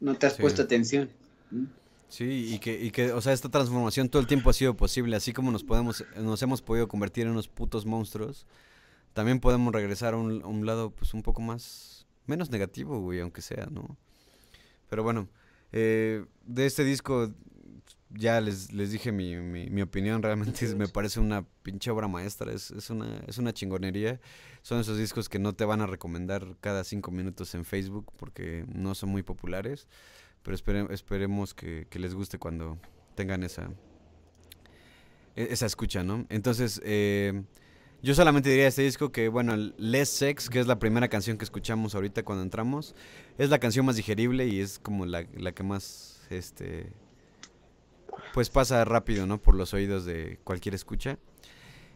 [0.00, 0.42] No te has Sí.
[0.42, 1.08] puesto atención.
[1.50, 1.66] ¿no?
[2.08, 5.16] Sí, y que, y que, o sea, esta transformación todo el tiempo ha sido posible,
[5.16, 8.46] así como nos podemos, nos hemos podido convertir en unos putos monstruos,
[9.12, 13.20] también podemos regresar a un, a un lado, pues, un poco más, menos negativo, güey,
[13.20, 13.96] aunque sea, ¿no?
[14.88, 15.28] Pero bueno,
[15.72, 17.30] eh, de este disco,
[18.10, 22.08] ya les, les dije mi, mi, mi opinión, realmente es- me parece una pinche obra
[22.08, 24.18] maestra, es, es, una, es una chingonería.
[24.68, 28.66] Son esos discos que no te van a recomendar cada cinco minutos en Facebook porque
[28.70, 29.88] no son muy populares,
[30.42, 32.76] pero espere- esperemos que, les guste cuando
[33.14, 33.70] tengan esa,
[35.36, 36.26] e- esa escucha, ¿no?
[36.28, 37.44] Entonces, eh,
[38.02, 41.38] yo solamente diría de este disco que, bueno, Less Sex, que es la primera canción
[41.38, 42.94] que escuchamos ahorita cuando entramos,
[43.38, 46.92] es la canción más digerible y es como la, la que más, este,
[48.34, 49.40] pues pasa rápido, ¿no?
[49.40, 51.18] Por los oídos de cualquier escucha.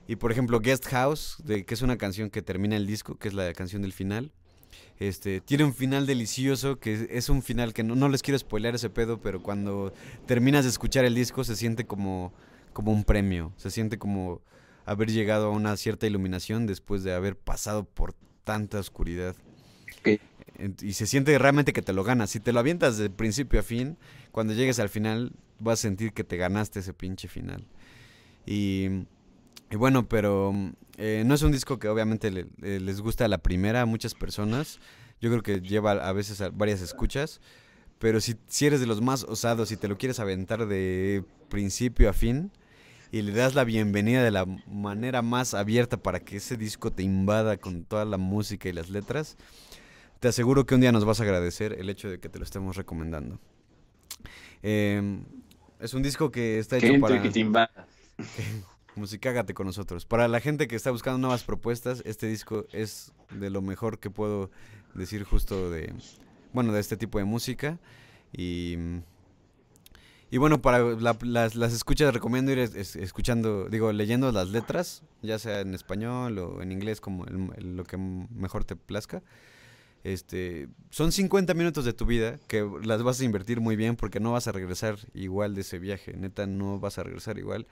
[0.08, 3.28] Y por ejemplo, Guest House, de, que es una canción que termina el disco, que
[3.28, 4.32] es la canción del final.
[4.98, 8.38] Este, tiene un final delicioso, que es- es un final que no, no les quiero
[8.38, 9.92] spoilear ese pedo, pero cuando
[10.26, 12.32] terminas de escuchar el disco se siente como,
[12.72, 14.40] como un premio, se siente como
[14.84, 18.14] haber llegado a una cierta iluminación después de haber pasado por
[18.44, 19.36] tanta oscuridad.
[20.82, 22.30] Y se siente realmente que te lo ganas.
[22.30, 23.96] Si te lo avientas de principio a fin,
[24.30, 27.66] cuando llegues al final vas a sentir que te ganaste ese pinche final.
[28.46, 28.88] Y,
[29.72, 33.24] y bueno, pero mm, eh, no es un disco que obviamente le- eh, les gusta
[33.24, 34.78] a la primera a muchas personas.
[35.20, 37.40] Yo creo que lleva a veces a varias escuchas.
[37.98, 42.10] Pero si, si eres de los más osados y te lo quieres aventar de principio
[42.10, 42.50] a fin
[43.12, 47.02] y le das la bienvenida de la manera más abierta para que ese disco te
[47.04, 49.36] invada con toda la música y las letras,
[50.18, 52.44] te aseguro que un día nos vas a agradecer el hecho de que te lo
[52.44, 53.38] estemos recomendando.
[54.62, 55.24] Em,
[55.78, 57.22] es un disco que está hecho Que entre, para...
[57.22, 57.86] que te invada.
[58.94, 60.04] Musicágate con nosotros.
[60.04, 64.10] Para la gente que está buscando nuevas propuestas, este disco es de lo mejor que
[64.10, 64.50] puedo
[64.94, 65.94] decir justo de,
[66.52, 67.78] bueno, de este tipo de música.
[68.32, 68.76] Y,
[70.30, 74.48] y bueno, para la- las, las escuchas recomiendo ir es- es- escuchando, digo, leyendo las
[74.50, 79.22] letras, ya sea en español o en inglés, como el- lo que mejor te plazca.
[80.04, 84.18] Este, son 50 minutos de tu vida que las vas a invertir muy bien porque
[84.20, 87.66] no vas a regresar igual de ese viaje, neta no vas a regresar igual.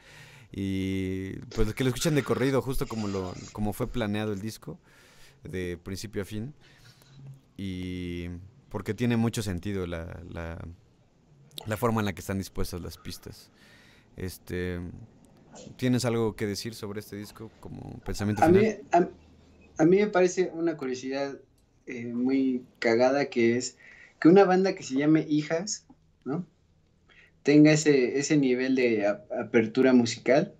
[0.53, 4.79] Y pues que lo escuchen de corrido, justo como lo como fue planeado el disco,
[5.45, 6.55] de principio a fin.
[7.57, 8.29] Y
[8.69, 10.59] porque tiene mucho sentido la, la,
[11.67, 13.51] la forma en la que están dispuestas las pistas.
[14.17, 14.81] Este,
[15.77, 18.63] ¿Tienes algo que decir sobre este disco como pensamiento A final?
[18.63, 19.09] mí, a,
[19.79, 21.39] a mí me parece una curiosidad
[21.87, 23.77] eh, muy cagada que es
[24.21, 25.87] que una banda que se llame Hijas,
[26.25, 26.47] ¿no?
[27.43, 30.55] Tenga ese, ese nivel de apertura musical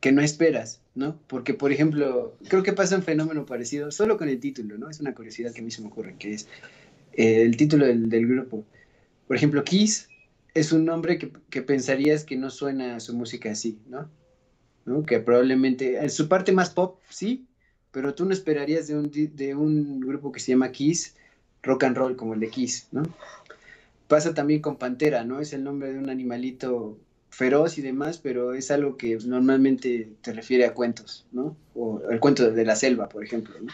[0.00, 1.20] que no esperas, ¿no?
[1.28, 4.90] Porque, por ejemplo, creo que pasa un fenómeno parecido, solo con el título, ¿no?
[4.90, 6.48] Es una curiosidad que a mí se me ocurre, que es
[7.12, 8.64] eh, el título del, grupo.
[9.28, 10.08] Por ejemplo, Kiss
[10.54, 14.10] es un nombre que, que pensarías que no suena su música así, ¿no?
[14.84, 15.04] ¿no?
[15.04, 17.46] Que probablemente, en su parte más pop, sí,
[17.90, 21.14] pero tú no esperarías de un, de un grupo que se llama Kiss,
[21.62, 23.02] rock and roll como el de Kiss, ¿no?
[24.12, 25.40] Pasa también con Pantera, ¿no?
[25.40, 26.98] Es el nombre de un animalito
[27.30, 31.56] feroz y demás, pero es algo que normalmente te refiere a cuentos, ¿no?
[31.74, 33.72] O el cuento de la selva, por ejemplo, ¿no?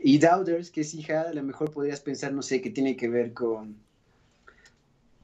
[0.00, 3.08] Y Doubters, que es hija, a lo mejor podrías pensar, no sé, que tiene que
[3.08, 3.74] ver con,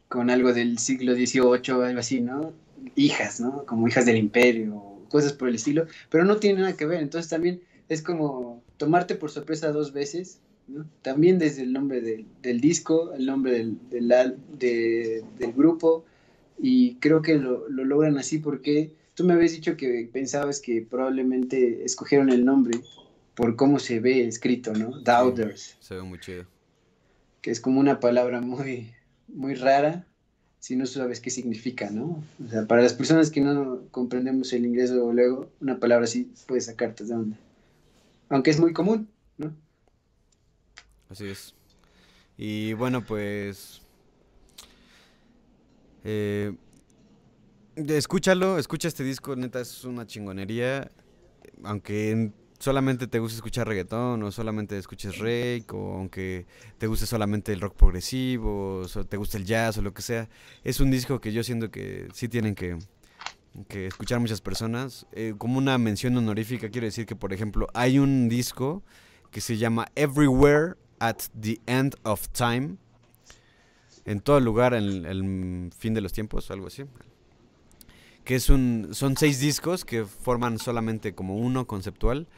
[0.09, 2.53] con algo del siglo XVIII o algo así, ¿no?
[2.97, 3.65] Hijas, ¿no?
[3.67, 7.01] Como hijas del imperio, cosas por el estilo, pero no tiene nada que ver.
[7.01, 10.87] Entonces también es como tomarte por sorpresa dos veces, ¿no?
[11.03, 16.05] También desde el nombre del, del disco, el nombre del, del, al- de- del grupo,
[16.59, 20.82] y creo que lo, lo logran así porque tú me habías dicho que pensabas que
[20.82, 22.81] probablemente escogieron el nombre
[23.35, 24.91] por cómo se ve escrito, ¿no?
[25.01, 26.45] Doubters Se ve muy chido.
[27.41, 28.91] que es como una palabra muy,
[29.28, 30.07] muy rara
[30.59, 32.23] si no sabes qué significa, ¿no?
[32.45, 36.31] O sea, para las personas que no comprendemos el inglés o luego, una palabra así
[36.47, 37.37] puede sacarte de onda.
[38.28, 39.09] Aunque es muy común.
[41.11, 41.55] Así es.
[42.39, 43.82] Y bueno, pues.
[46.05, 46.53] eh,
[47.77, 50.91] escúchalo, escucha este disco, neta, es una chingonería.
[51.65, 56.47] Aunque en- solamente te gusta escuchar reggaetón o solamente escuches rake o aunque
[56.78, 60.28] te guste solamente el rock progresivo o te guste el jazz o lo que sea,
[60.62, 62.78] es un disco que yo siento que sí tienen que,
[63.69, 65.07] que escuchar muchas personas.
[65.12, 68.82] Eh, como una mención honorífica quiero decir que por ejemplo hay un disco
[69.31, 72.77] que se llama Everywhere at the End of Time.
[74.05, 76.85] En todo lugar en el fin de los tiempos, algo así
[78.25, 82.29] que es un, son seis discos que forman solamente como uno conceptual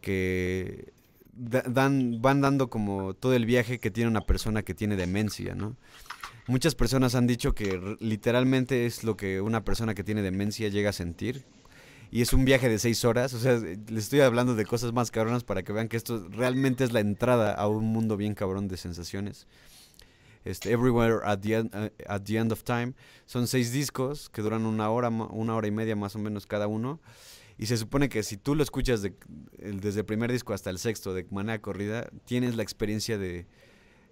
[0.00, 0.92] que
[1.34, 5.76] dan, van dando como todo el viaje que tiene una persona que tiene demencia, ¿no?
[6.46, 10.90] Muchas personas han dicho que literalmente es lo que una persona que tiene demencia llega
[10.90, 11.44] a sentir.
[12.14, 13.34] Y es un viaje de seis horas.
[13.34, 16.84] O sea, les estoy hablando de cosas más cabronas para que vean que esto realmente
[16.84, 19.48] es la entrada a un mundo bien cabrón de sensaciones.
[20.44, 22.94] Este, Everywhere at the, end, uh, at the End of Time.
[23.26, 26.68] Son seis discos que duran una hora, una hora y media más o menos cada
[26.68, 27.00] uno.
[27.58, 31.14] Y se supone que si tú lo escuchas desde el primer disco hasta el sexto
[31.14, 33.48] de manera corrida, tienes la experiencia de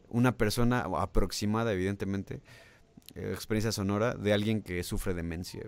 [0.08, 2.40] una persona aproximada, evidentemente,
[3.14, 5.62] eh, experiencia sonora de alguien que sufre demencia.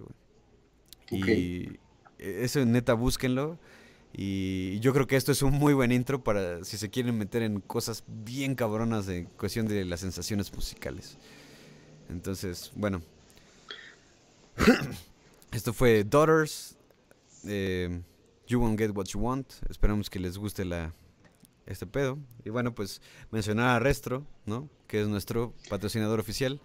[1.13, 1.79] Y
[2.25, 3.59] eso neta, búsquenlo.
[4.17, 7.43] Y yo creo que esto es un muy buen intro para si se quieren meter
[7.43, 11.19] en cosas bien cabronas de cuestión de las sensaciones musicales.
[12.09, 13.03] Entonces, bueno.
[15.53, 16.77] Esto fue Daughters
[17.45, 18.01] eh,
[18.47, 19.53] you Won't Get What You Want.
[19.69, 20.93] Esperamos que les guste la,
[21.67, 22.19] este pedo.
[22.45, 24.69] Y bueno, pues mencionar a Restro, ¿no?
[24.87, 26.61] Que es nuestro patrocinador oficial.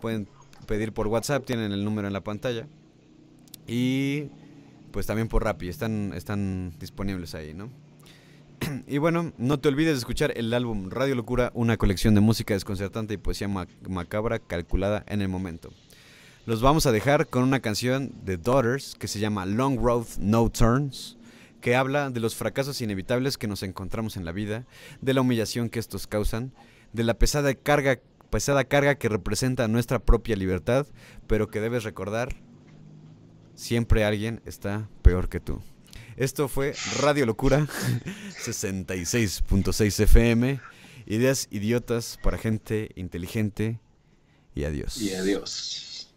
[0.00, 0.28] Pueden
[0.66, 2.66] pedir por WhatsApp, tienen el número en la pantalla.
[3.66, 4.30] Y
[4.90, 7.70] pues también por Rappi, están, están disponibles ahí, ¿no?
[8.86, 12.54] y bueno, no te olvides de escuchar el álbum Radio Locura, una colección de música
[12.54, 13.48] desconcertante y poesía
[13.88, 15.70] macabra calculada en el momento.
[16.46, 20.48] Los vamos a dejar con una canción de Daughters que se llama Long Road No
[20.50, 21.16] Turns,
[21.60, 24.64] que habla de los fracasos inevitables que nos encontramos en la vida,
[25.00, 26.52] de la humillación que estos causan,
[26.92, 28.00] de la pesada carga,
[28.30, 30.86] pesada carga que representa nuestra propia libertad,
[31.26, 32.34] pero que debes recordar,
[33.60, 35.60] siempre alguien está peor que tú.
[36.16, 37.66] Esto fue Radio Locura
[38.44, 40.60] 66.6 FM,
[41.06, 43.78] ideas idiotas para gente inteligente
[44.54, 44.96] y adiós.
[45.00, 46.10] Y adiós.